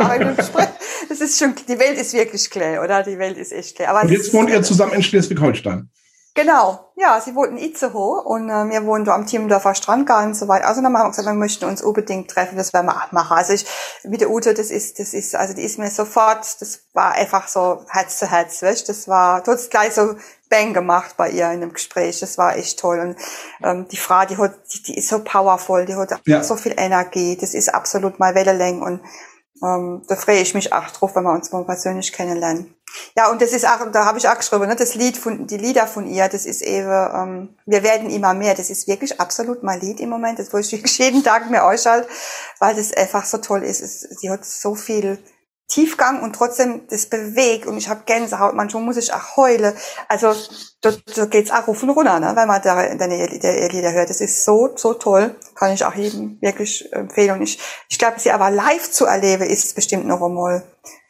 [1.09, 3.02] das ist schon, die Welt ist wirklich klar, oder?
[3.02, 3.88] Die Welt ist echt klar.
[3.90, 5.88] Aber und jetzt wohnt ihr zusammen in Schleswig-Holstein?
[6.39, 10.47] Genau, ja, sie wohnten Itzehoe und äh, wir wohnen da am Thiemendorfer Strandgarten und so
[10.47, 10.68] weiter.
[10.68, 13.36] Also dann haben wir gesagt, wir möchten uns unbedingt treffen, das werden wir auch machen.
[13.36, 13.66] Also ich,
[14.05, 17.49] mit der Ute, das ist, das ist, also die ist mir sofort, das war einfach
[17.49, 18.89] so Herz zu Herz, weißt?
[18.89, 20.14] Das war, du hast gleich so
[20.49, 22.20] Bang gemacht bei ihr in dem Gespräch.
[22.20, 23.01] Das war echt toll.
[23.01, 23.16] Und
[23.66, 26.45] ähm, die Frau, die, hat, die, die ist so powerful, die hat ja.
[26.45, 27.36] so viel Energie.
[27.36, 29.01] Das ist absolut mal Wellenlänge und
[29.62, 32.74] ähm, da freue ich mich auch drauf, wenn wir uns mal persönlich kennenlernen.
[33.16, 35.56] Ja, und das ist auch, da habe ich auch geschrieben, ne, das Lied von, die
[35.56, 39.62] Lieder von ihr, das ist eben, ähm, wir werden immer mehr, das ist wirklich absolut
[39.62, 42.09] mein Lied im Moment, das wo ich jeden Tag mir ausschalte,
[42.59, 43.82] weil das einfach so toll ist.
[43.82, 45.18] Es, sie hat so viel
[45.69, 49.75] Tiefgang und trotzdem das bewegt und ich habe Gänsehaut, manchmal muss ich auch heulen.
[50.09, 50.33] Also
[50.81, 54.09] da, da geht's auch rufen runter, ne, wenn man da deine Lieder hört.
[54.09, 55.35] Das ist so, so toll.
[55.55, 57.33] Kann ich auch jedem wirklich empfehlen.
[57.33, 57.59] Und ich,
[57.91, 60.62] ich glaube, sie aber live zu erleben, ist bestimmt noch einmal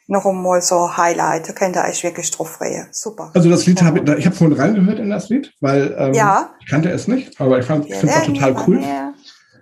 [0.07, 1.47] noch einmal so Highlight.
[1.47, 2.87] Da könnt ihr euch wirklich drauf freuen.
[2.91, 3.31] Super.
[3.33, 6.49] Also das Lied habe ich, ich habe vorhin reingehört in das Lied, weil ähm, ja.
[6.59, 8.83] ich kannte es nicht, aber ich fand, es total cool.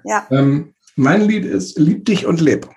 [0.05, 0.25] Ja.
[0.31, 2.67] Ähm, mein Lied ist Lieb dich und leb.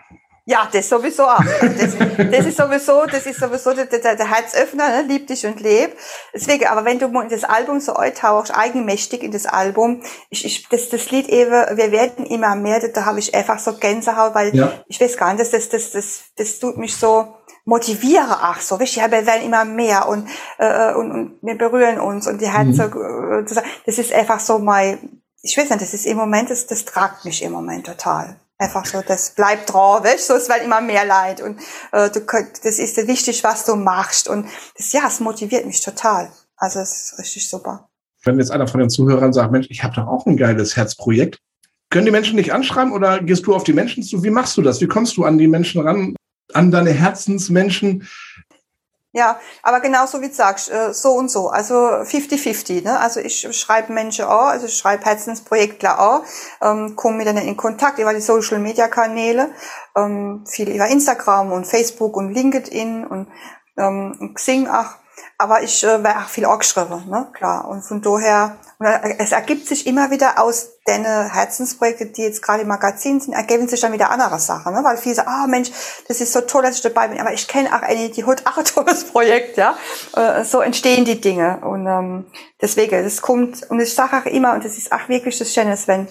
[0.50, 1.38] Ja, das sowieso auch.
[1.60, 5.02] Das, das ist sowieso, das ist sowieso der, der, der Herzöffner, ne?
[5.06, 5.96] lieb dich und leb.
[6.34, 10.68] Deswegen, aber wenn du in das Album so eintauchst, eigenmächtig in das Album, ich, ich,
[10.68, 14.52] das, das Lied eben, wir werden immer mehr, da, habe ich einfach so Gänsehaut, weil
[14.56, 14.72] ja.
[14.88, 17.32] ich weiß gar nicht, das, das, das, das, das tut mich so,
[17.64, 20.28] motiviere ach so, wichtig, ja, wir werden immer mehr und,
[20.58, 23.46] äh, und, und wir berühren uns und die Herzen, mhm.
[23.86, 27.24] das ist einfach so mein, ich weiß nicht, das ist im Moment, das, das tragt
[27.24, 28.40] mich im Moment total.
[28.60, 31.58] Einfach so, das bleibt drauf, weißt, so, es wird immer mehr Leid und
[31.92, 34.46] äh, du, das ist wichtig, was du machst und
[34.76, 36.30] das, ja, es motiviert mich total.
[36.58, 37.88] Also es ist richtig super.
[38.22, 41.38] Wenn jetzt einer von den Zuhörern sagt, Mensch, ich habe doch auch ein geiles Herzprojekt,
[41.88, 44.22] können die Menschen dich anschreiben oder gehst du auf die Menschen zu?
[44.22, 44.82] Wie machst du das?
[44.82, 46.14] Wie kommst du an die Menschen ran,
[46.52, 48.06] an deine Herzensmenschen?
[49.12, 52.84] Ja, aber genauso wie du sagst, äh, so und so, also 50-50.
[52.84, 53.00] Ne?
[53.00, 56.22] Also ich schreibe Menschen an, also ich schreibe Herzensprojektler an,
[56.62, 59.50] ähm, komme mit denen in Kontakt über die Social-Media-Kanäle,
[59.96, 63.26] ähm, viel über Instagram und Facebook und LinkedIn und
[63.76, 64.94] ähm, Xing auch.
[65.38, 67.30] Aber ich äh, wäre auch viel angeschrieben, ne?
[67.32, 67.66] klar.
[67.66, 68.86] Und von daher, und
[69.18, 73.68] es ergibt sich immer wieder aus den Herzensprojekten, die jetzt gerade im Magazin sind, ergeben
[73.68, 74.82] sich dann wieder andere Sachen, ne?
[74.82, 75.70] weil viele sagen, ah oh, Mensch,
[76.08, 78.46] das ist so toll, dass ich dabei bin, aber ich kenne auch eine, die hat
[78.46, 79.76] auch ein tolles Projekt, ja.
[80.16, 82.24] Äh, so entstehen die Dinge und ähm,
[82.62, 85.78] deswegen, das kommt, und ich sage auch immer, und das ist auch wirklich das Schöne,
[85.84, 86.08] wenn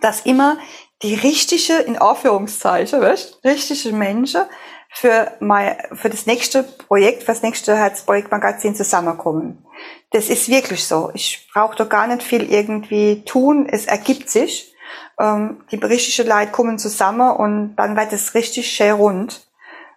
[0.00, 0.58] dass immer
[1.02, 4.42] die richtige, in Anführungszeichen, weißt, richtige Menschen
[4.90, 9.64] für, mein, für das nächste Projekt, für das nächste Herzprojektmagazin zusammenkommen.
[10.10, 11.10] Das ist wirklich so.
[11.14, 13.68] Ich brauche da gar nicht viel irgendwie tun.
[13.70, 14.74] Es ergibt sich.
[15.20, 19.46] Ähm, die richtigen Leute kommen zusammen und dann wird es richtig schön rund.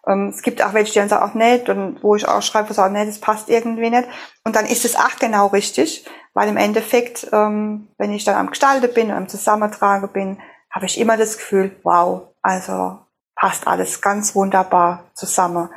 [0.08, 2.74] Ähm, es gibt auch welche, die dann sagen, auch nicht, und wo ich auch schreibe,
[2.74, 4.08] sagen, nee, das passt irgendwie nicht.
[4.44, 8.50] Und dann ist es auch genau richtig, weil im Endeffekt, ähm, wenn ich dann am
[8.50, 10.40] Gestalten bin, am Zusammentragen bin,
[10.70, 13.00] habe ich immer das Gefühl, wow, also
[13.42, 15.70] passt alles ganz wunderbar zusammen.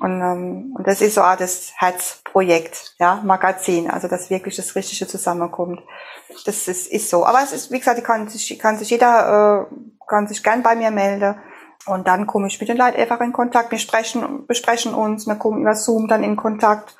[0.00, 4.74] Und, ähm, und das ist so auch das Herzprojekt, ja, Magazin, also dass wirklich das
[4.74, 5.80] Richtige zusammenkommt.
[6.44, 7.24] Das ist, ist so.
[7.24, 9.74] Aber es ist, wie gesagt, kann sich, kann sich jeder, äh,
[10.08, 11.36] kann sich gern bei mir melden.
[11.86, 13.70] Und dann komme ich mit den Leuten einfach in Kontakt.
[13.70, 16.96] Wir sprechen, besprechen uns, wir kommen über Zoom dann in Kontakt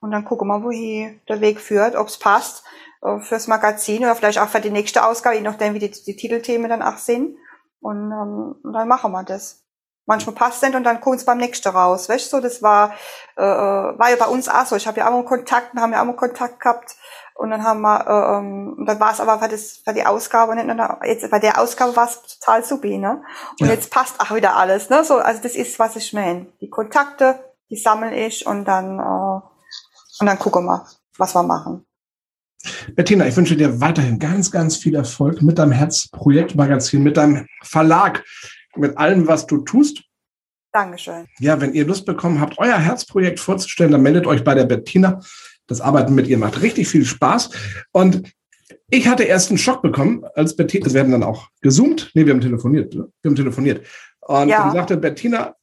[0.00, 2.64] und dann gucken wir, wohin der Weg führt, ob es passt
[3.02, 6.16] äh, fürs Magazin oder vielleicht auch für die nächste Ausgabe, je nachdem, wie die, die
[6.16, 7.36] Titelthemen dann auch sind.
[7.80, 9.64] Und, ähm, dann machen wir das.
[10.06, 12.08] Manchmal passt es und dann kommt es beim nächsten raus.
[12.08, 12.94] Weißt du, das war,
[13.36, 14.74] äh, äh, war ja bei uns auch so.
[14.74, 16.96] Ich habe ja auch mal Kontakt, wir haben ja auch mal Kontakt gehabt.
[17.34, 20.04] Und dann haben wir, äh, ähm, und dann war es aber für, das, für die
[20.04, 23.22] Ausgabe nicht, jetzt bei der Ausgabe war es total supi, ne?
[23.60, 23.72] Und ja.
[23.72, 25.04] jetzt passt auch wieder alles, ne?
[25.04, 26.46] So, also das ist, was ich meine.
[26.60, 27.38] Die Kontakte,
[27.70, 29.40] die sammle ich und dann, äh,
[30.20, 31.86] und dann gucken wir, was wir machen.
[32.94, 38.24] Bettina, ich wünsche dir weiterhin ganz, ganz viel Erfolg mit deinem Herzprojektmagazin, mit deinem Verlag,
[38.76, 40.02] mit allem, was du tust.
[40.72, 41.26] Dankeschön.
[41.40, 45.20] Ja, wenn ihr Lust bekommen habt, euer Herzprojekt vorzustellen, dann meldet euch bei der Bettina.
[45.66, 47.50] Das Arbeiten mit ihr macht richtig viel Spaß.
[47.92, 48.32] Und
[48.92, 52.10] Ich hatte erst einen Schock bekommen, als Bettina, wir werden dann auch gezoomt.
[52.14, 52.92] Nee, wir haben telefoniert.
[52.94, 53.08] Ne?
[53.22, 53.86] Wir haben telefoniert.
[54.20, 54.64] Und ja.
[54.64, 55.54] dann sagte Bettina,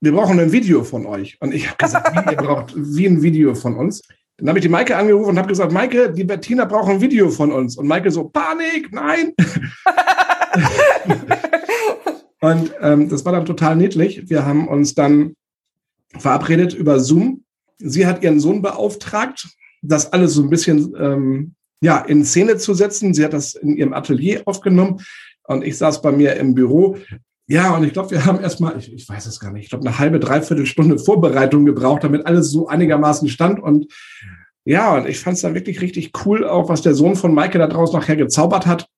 [0.00, 1.36] wir brauchen ein Video von euch.
[1.40, 4.02] Und ich habe gesagt, wie, ihr braucht wie ein Video von uns.
[4.36, 7.30] Dann habe ich die Maike angerufen und habe gesagt, Maike, die Bettina braucht ein Video
[7.30, 7.76] von uns.
[7.76, 9.32] Und Maike so, Panik, nein.
[12.40, 14.28] und ähm, das war dann total niedlich.
[14.28, 15.36] Wir haben uns dann
[16.18, 17.44] verabredet über Zoom.
[17.78, 19.48] Sie hat ihren Sohn beauftragt,
[19.82, 23.14] das alles so ein bisschen ähm, ja, in Szene zu setzen.
[23.14, 25.00] Sie hat das in ihrem Atelier aufgenommen
[25.44, 26.96] und ich saß bei mir im Büro.
[27.46, 29.86] Ja, und ich glaube, wir haben erstmal, ich, ich weiß es gar nicht, ich glaube,
[29.86, 33.60] eine halbe, dreiviertel Stunde Vorbereitung gebraucht, damit alles so einigermaßen stand.
[33.60, 33.92] Und
[34.64, 37.58] ja, und ich fand es dann wirklich richtig cool, auch was der Sohn von Maike
[37.58, 38.88] da draußen nachher gezaubert hat.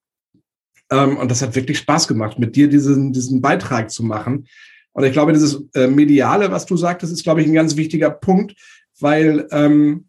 [0.91, 4.47] Ähm, und das hat wirklich Spaß gemacht, mit dir diesen, diesen Beitrag zu machen.
[4.93, 8.11] Und ich glaube, dieses äh, Mediale, was du sagtest, ist, glaube ich, ein ganz wichtiger
[8.11, 8.55] Punkt,
[9.01, 10.07] weil ähm,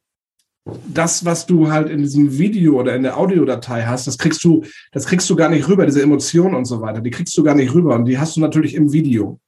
[0.88, 4.64] das, was du halt in diesem Video oder in der Audiodatei hast, das kriegst du,
[4.92, 7.56] das kriegst du gar nicht rüber, diese Emotionen und so weiter, die kriegst du gar
[7.56, 9.40] nicht rüber und die hast du natürlich im Video.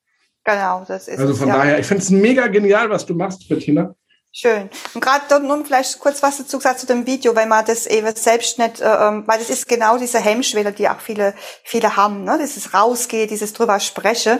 [0.43, 1.79] Genau, das ist Also von es, daher, ja.
[1.79, 3.93] ich finde es mega genial, was du machst, Bettina.
[4.31, 4.69] Schön.
[4.93, 7.87] Und gerade dort nun vielleicht kurz was dazu gesagt zu dem Video, weil man das
[7.87, 11.95] eben selbst nicht, äh, ähm, weil das ist genau diese Hemmschwelle, die auch viele, viele
[11.97, 12.37] haben, ne?
[12.39, 14.39] Dieses Rausgehen, dieses drüber spreche.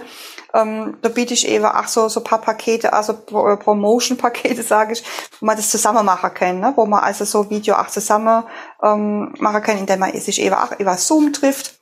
[0.54, 5.04] Ähm, da biete ich eben auch so, so paar Pakete, also äh, Promotion-Pakete, sage ich,
[5.40, 6.74] wo man das zusammen machen kann, ne?
[6.76, 8.44] wo man also so Video auch zusammen
[8.84, 11.79] ähm, machen kann, indem man sich eben auch über Zoom trifft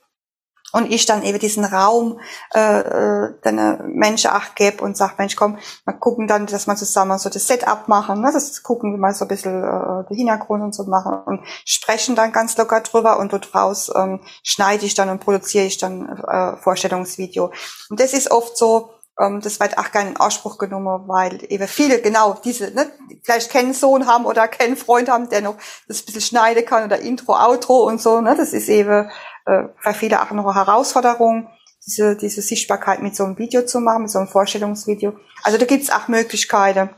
[0.72, 2.20] und ich dann eben diesen Raum
[2.54, 6.76] äh, äh den Menschen auch gebe und sag, Mensch, komm, wir gucken dann, dass wir
[6.76, 8.30] zusammen so das Setup machen, ne?
[8.32, 12.16] das gucken wir mal so ein bisschen äh, den Hintergrund und so machen und sprechen
[12.16, 16.08] dann ganz locker drüber und dort raus ähm, schneide ich dann und produziere ich dann
[16.08, 17.52] äh, Vorstellungsvideo.
[17.90, 21.66] Und das ist oft so, ähm, das wird auch gerne in Anspruch genommen, weil eben
[21.66, 22.90] viele genau diese, ne,
[23.22, 25.56] vielleicht keinen Sohn haben oder keinen Freund haben, der noch
[25.88, 29.10] das bisschen schneiden kann oder Intro, Outro und so, ne, das ist eben
[29.48, 31.48] äh, für viele auch noch Herausforderung,
[31.86, 35.14] diese, diese Sichtbarkeit mit so einem Video zu machen, mit so einem Vorstellungsvideo.
[35.42, 36.90] Also da gibt's auch Möglichkeiten,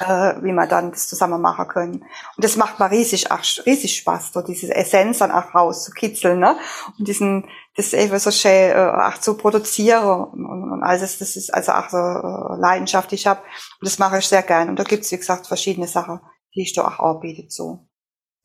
[0.00, 1.94] äh, wie man dann das zusammen machen können.
[2.36, 6.56] Und das macht mal riesig, auch, riesig Spaß, so diese Essenz dann auch rauszukitzeln, ne?
[6.98, 11.52] Und diesen, das eben so schön äh, auch zu produzieren und, und, alles, das ist
[11.52, 13.40] also auch so äh, Leidenschaft, die ich habe.
[13.40, 14.68] Und das mache ich sehr gern.
[14.68, 16.20] Und da gibt's wie gesagt, verschiedene Sachen,
[16.54, 17.88] die ich da auch anbiete so.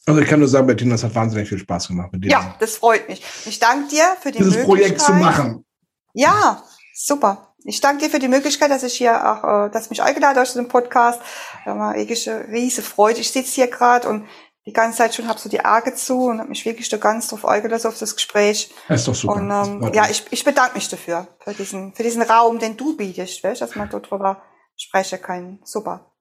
[0.06, 2.32] Also ich kann nur sagen, Bettina, das hat wahnsinnig viel Spaß gemacht mit dir.
[2.32, 3.24] Ja, das freut mich.
[3.45, 4.68] Ich danke dir für die dieses Möglichkeit.
[4.68, 5.66] Projekt zu machen.
[6.14, 6.64] Ja,
[6.95, 7.54] super.
[7.66, 10.54] Ich danke dir für die Möglichkeit, dass ich hier auch, äh, dass mich eingeladen hast
[10.54, 11.22] zu dem Podcast.
[11.66, 13.20] Da war wirklich eine riesige Freude.
[13.20, 14.26] Ich sitze hier gerade und
[14.66, 17.28] die ganze Zeit schon habe so die Arge zu und habe mich wirklich da ganz
[17.28, 18.72] drauf eingelassen auf das Gespräch.
[18.88, 19.36] Das ist doch super.
[19.36, 22.95] Und ähm, ja, ich, ich bedanke mich dafür, für diesen, für diesen Raum, den du
[22.95, 24.41] bietest, weißt, dass man dort drüber
[24.76, 25.60] sprechen kann.
[25.64, 26.12] Super.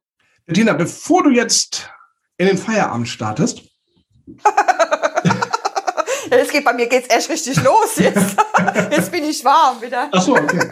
[0.46, 1.90] Bettina, bevor du jetzt
[2.38, 3.62] in den Feierabend startest,
[6.30, 8.36] ja, das geht bei mir geht's erst richtig los jetzt.
[8.90, 10.08] Jetzt bin ich warm wieder.
[10.12, 10.68] Ach so, okay.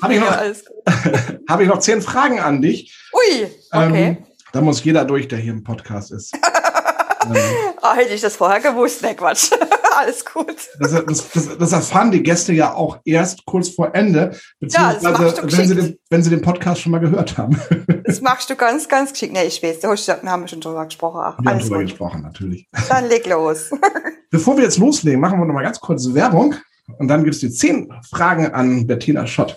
[0.00, 0.30] Habe ich, noch,
[1.48, 2.96] hab ich noch zehn Fragen an dich.
[3.12, 4.06] Ui, okay.
[4.06, 6.34] Ähm, da muss jeder durch, der hier im Podcast ist.
[6.34, 7.36] ähm,
[7.82, 9.50] oh, hätte ich das vorher gewusst, ne Quatsch.
[9.98, 10.56] Alles gut.
[10.78, 15.58] Das, das, das, das, erfahren die Gäste ja auch erst kurz vor Ende, beziehungsweise ja,
[15.58, 17.60] wenn, sie den, wenn sie den Podcast schon mal gehört haben.
[18.04, 19.32] Das machst du ganz, ganz geschickt.
[19.32, 21.20] Nee, ich weiß, wir haben schon drüber gesprochen.
[21.22, 21.86] Ach, wir haben drüber gut.
[21.86, 22.68] gesprochen, natürlich.
[22.88, 23.70] Dann leg los.
[24.30, 26.54] Bevor wir jetzt loslegen, machen wir noch mal ganz kurz Werbung
[26.98, 29.56] und dann gibt es die zehn Fragen an Bettina Schott.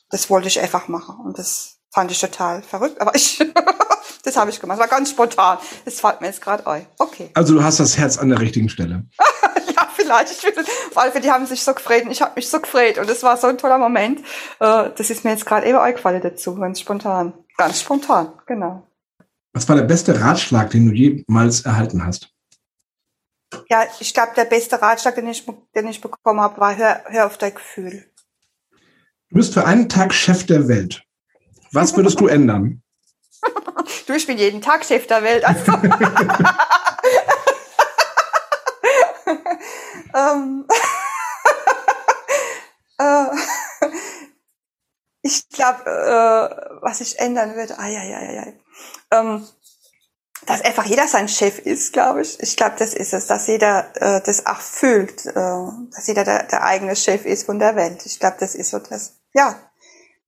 [0.09, 3.41] das wollte ich einfach machen und das fand ich total verrückt, aber ich,
[4.23, 4.79] das habe ich gemacht.
[4.79, 5.59] Das war ganz spontan.
[5.85, 6.85] Das fällt mir jetzt gerade ein.
[6.99, 7.31] Okay.
[7.33, 9.05] Also du hast das Herz an der richtigen Stelle.
[9.75, 10.31] ja, vielleicht.
[10.31, 13.09] Ich finde, weil die haben sich so gefreut und ich habe mich so gefreut und
[13.09, 14.19] es war so ein toller Moment.
[14.59, 17.33] Äh, das ist mir jetzt gerade eben eingefallen dazu, ganz spontan.
[17.57, 18.84] Ganz spontan, genau.
[19.55, 22.29] Was war der beste Ratschlag, den du jemals erhalten hast?
[23.69, 27.25] Ja, ich glaube, der beste Ratschlag, den ich, den ich bekommen habe, war, hör, hör
[27.25, 28.11] auf dein Gefühl.
[29.29, 31.03] Du bist für einen Tag Chef der Welt.
[31.71, 32.81] Was würdest du ändern?
[34.07, 35.45] Du, ich bin jeden Tag Chef der Welt.
[35.45, 35.71] Also.
[40.13, 40.67] ähm,
[42.99, 43.25] äh,
[45.21, 46.49] ich glaube, äh,
[46.81, 48.53] was ich ändern würde, ah, ja, ja, ja, ja.
[49.11, 49.45] Ähm,
[50.45, 52.39] dass einfach jeder sein Chef ist, glaube ich.
[52.39, 56.43] Ich glaube, das ist es, dass jeder äh, das auch fühlt, äh, dass jeder der,
[56.43, 58.05] der eigene Chef ist von der Welt.
[58.05, 59.15] Ich glaube, das ist so das.
[59.33, 59.59] Ja,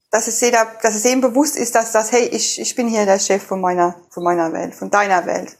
[0.10, 3.06] dass es jeder, dass es eben bewusst ist, dass das, hey, ich, ich bin hier
[3.06, 5.58] der Chef von meiner, von meiner Welt, von deiner Welt.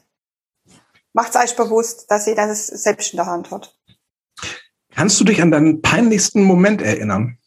[1.12, 3.76] Macht euch bewusst, dass jeder das selbst in der Hand hat.
[4.94, 7.38] Kannst du dich an deinen peinlichsten Moment erinnern?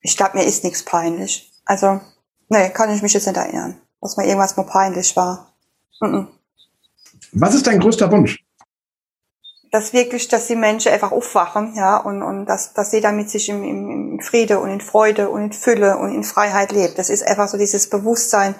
[0.00, 1.52] Ich glaube, mir ist nichts peinlich.
[1.64, 2.00] Also,
[2.48, 5.52] nee, kann ich mich jetzt nicht erinnern, dass mir irgendwas mal peinlich war.
[6.00, 6.26] -mm.
[7.32, 8.38] Was ist dein größter Wunsch?
[9.72, 13.48] dass wirklich, dass die Menschen einfach aufwachen, ja, und, und dass, dass jeder mit sich
[13.48, 16.96] im, im, im Friede und in Freude und in Fülle und in Freiheit lebt.
[16.96, 18.54] Das ist einfach so dieses Bewusstsein,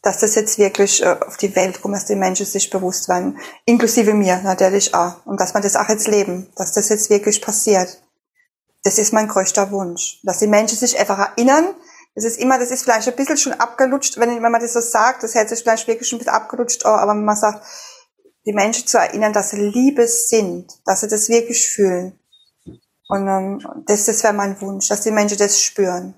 [0.00, 3.38] dass das jetzt wirklich äh, auf die Welt kommt, dass die Menschen sich bewusst werden,
[3.64, 7.42] inklusive mir natürlich auch, und dass man das auch jetzt leben, dass das jetzt wirklich
[7.42, 8.00] passiert.
[8.84, 11.74] Das ist mein größter Wunsch, dass die Menschen sich einfach erinnern,
[12.22, 14.80] das ist immer, das ist vielleicht ein bisschen schon abgelutscht, wenn, wenn man das so
[14.80, 17.64] sagt, das hätte sich vielleicht wirklich schon ein bisschen abgelutscht, aber wenn man sagt,
[18.46, 22.18] die Menschen zu erinnern, dass sie Liebe sind, dass sie das wirklich fühlen.
[23.08, 26.14] Und ähm, das, das wäre mein Wunsch, dass die Menschen das spüren.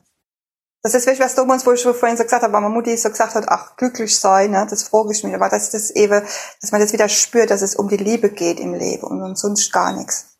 [0.82, 3.08] Das ist wirklich was Dummes, wo ich vorhin so gesagt habe, weil meine Mutti so
[3.08, 6.22] gesagt hat, ach, glücklich sein, ne, das frage ich mich, aber dass das eben,
[6.60, 9.72] dass man das wieder spürt, dass es um die Liebe geht im Leben und sonst
[9.72, 10.36] gar nichts.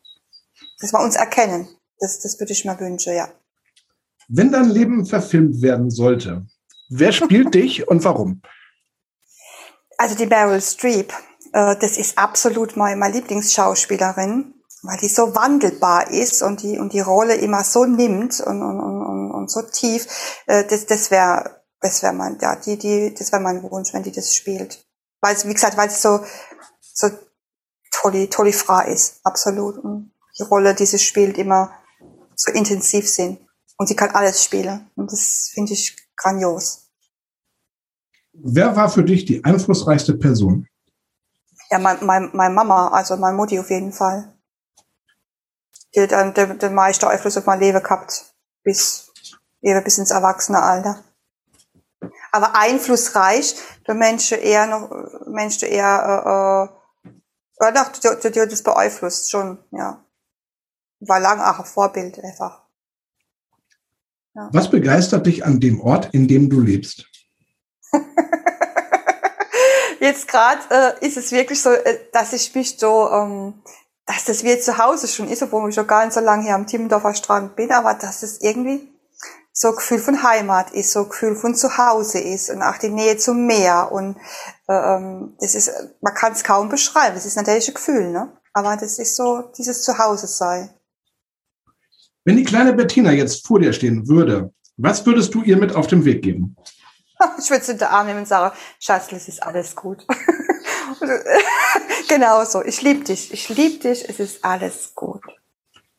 [0.80, 1.68] Dass wir uns erkennen.
[2.00, 3.28] Das, das würde ich mir wünschen, ja.
[4.35, 6.47] Wenn dein Leben verfilmt werden sollte,
[6.89, 8.41] wer spielt dich und warum?
[9.99, 11.12] Also die Meryl Streep.
[11.53, 16.95] Äh, das ist absolut meine, meine Lieblingsschauspielerin, weil die so wandelbar ist und die, und
[16.95, 20.07] die Rolle immer so nimmt und, und, und, und so tief.
[20.47, 24.03] Äh, das, das wäre, das wäre mein, ja, die, die, das wäre mein Wunsch, wenn
[24.03, 24.83] die das spielt.
[25.20, 26.20] Weil es, wie gesagt, weil es so,
[26.80, 27.11] so
[27.91, 29.76] tolle, tolle Frau ist, absolut.
[29.76, 31.70] Und die Rolle, die sie spielt, immer
[32.35, 33.39] so intensiv sind.
[33.83, 34.89] Und sie kann alles spielen.
[34.95, 36.89] Und das finde ich grandios.
[38.33, 40.68] Wer war für dich die einflussreichste Person?
[41.68, 44.33] Ja, mein, mein, meine Mama, also meine Mutti auf jeden Fall.
[45.97, 48.33] Die hat dann den, den meisten Einfluss auf mein Leben gehabt.
[48.62, 49.11] Bis,
[49.62, 51.03] eben bis ins Erwachsenealter.
[52.30, 53.57] Aber einflussreich,
[53.89, 54.91] der Mensch eher noch,
[55.26, 56.70] Mensch eher,
[57.11, 60.05] äh, äh, doch, die, die, die hat das beeinflusst, schon, ja.
[61.01, 62.61] War lange auch ein Vorbild, einfach.
[64.35, 64.49] Ja.
[64.53, 67.07] Was begeistert dich an dem Ort, in dem du lebst?
[70.01, 73.62] jetzt gerade äh, ist es wirklich so, äh, dass ich mich so, ähm,
[74.07, 76.55] dass das wie zu Hause schon ist, obwohl ich schon gar nicht so lange hier
[76.55, 78.89] am Timmendorfer Strand bin, aber dass es irgendwie
[79.53, 82.89] so ein Gefühl von Heimat ist, so ein Gefühl von Zuhause ist und auch die
[82.89, 84.16] Nähe zum Meer und
[84.68, 85.70] äh, ähm, das ist,
[86.01, 88.33] man kann es kaum beschreiben, das ist natürlich ein Gefühl, ne?
[88.55, 90.68] Aber das ist so dieses Zuhause sei.
[92.25, 95.87] Wenn die kleine Bettina jetzt vor dir stehen würde, was würdest du ihr mit auf
[95.87, 96.57] den Weg geben?
[97.39, 100.07] ich würde sie in den Arm nehmen und sagen, Schatz, es ist alles gut.
[102.09, 102.64] genau so.
[102.64, 103.33] Ich liebe dich.
[103.33, 104.09] Ich liebe dich.
[104.09, 105.23] Es ist alles gut.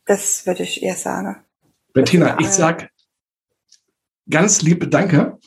[0.05, 1.37] Das würde ich ihr sagen.
[1.93, 2.89] Bettina, ich sag
[4.29, 5.37] ganz lieb Danke.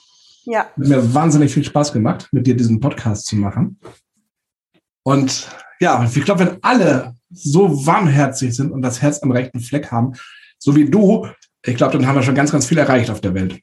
[0.44, 0.66] Ja.
[0.66, 3.80] Hat mir wahnsinnig viel Spaß gemacht, mit dir diesen Podcast zu machen.
[5.02, 5.48] Und
[5.80, 10.14] ja, ich glaube, wenn alle so warmherzig sind und das Herz am rechten Fleck haben,
[10.58, 11.26] so wie du,
[11.64, 13.58] ich glaube, dann haben wir schon ganz, ganz viel erreicht auf der Welt.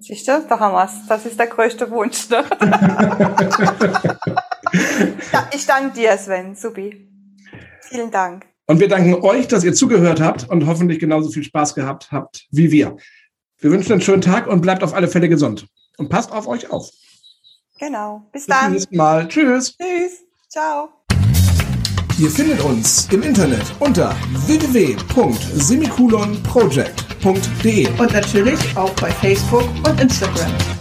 [0.00, 1.06] Siehst du, da haben wir's.
[1.06, 2.30] Das ist der größte Wunsch.
[2.30, 2.44] Ne?
[5.54, 6.54] ich danke dir, Sven.
[6.54, 7.08] Subi.
[7.82, 8.46] Vielen Dank.
[8.66, 12.46] Und wir danken euch, dass ihr zugehört habt und hoffentlich genauso viel Spaß gehabt habt
[12.50, 12.96] wie wir.
[13.58, 15.66] Wir wünschen einen schönen Tag und bleibt auf alle Fälle gesund.
[15.98, 16.90] Und passt auf euch auf.
[17.78, 18.28] Genau.
[18.32, 18.72] Bis, Bis dann.
[18.72, 19.28] Bis zum nächsten Mal.
[19.28, 19.76] Tschüss.
[19.76, 20.24] Tschüss.
[20.48, 20.97] Ciao.
[22.18, 24.16] Ihr findet uns im Internet unter
[24.46, 27.88] www.semikolonproject.com www.herzprojekt.de.
[27.98, 30.77] Und natürlich auch bei Facebook und Instagram.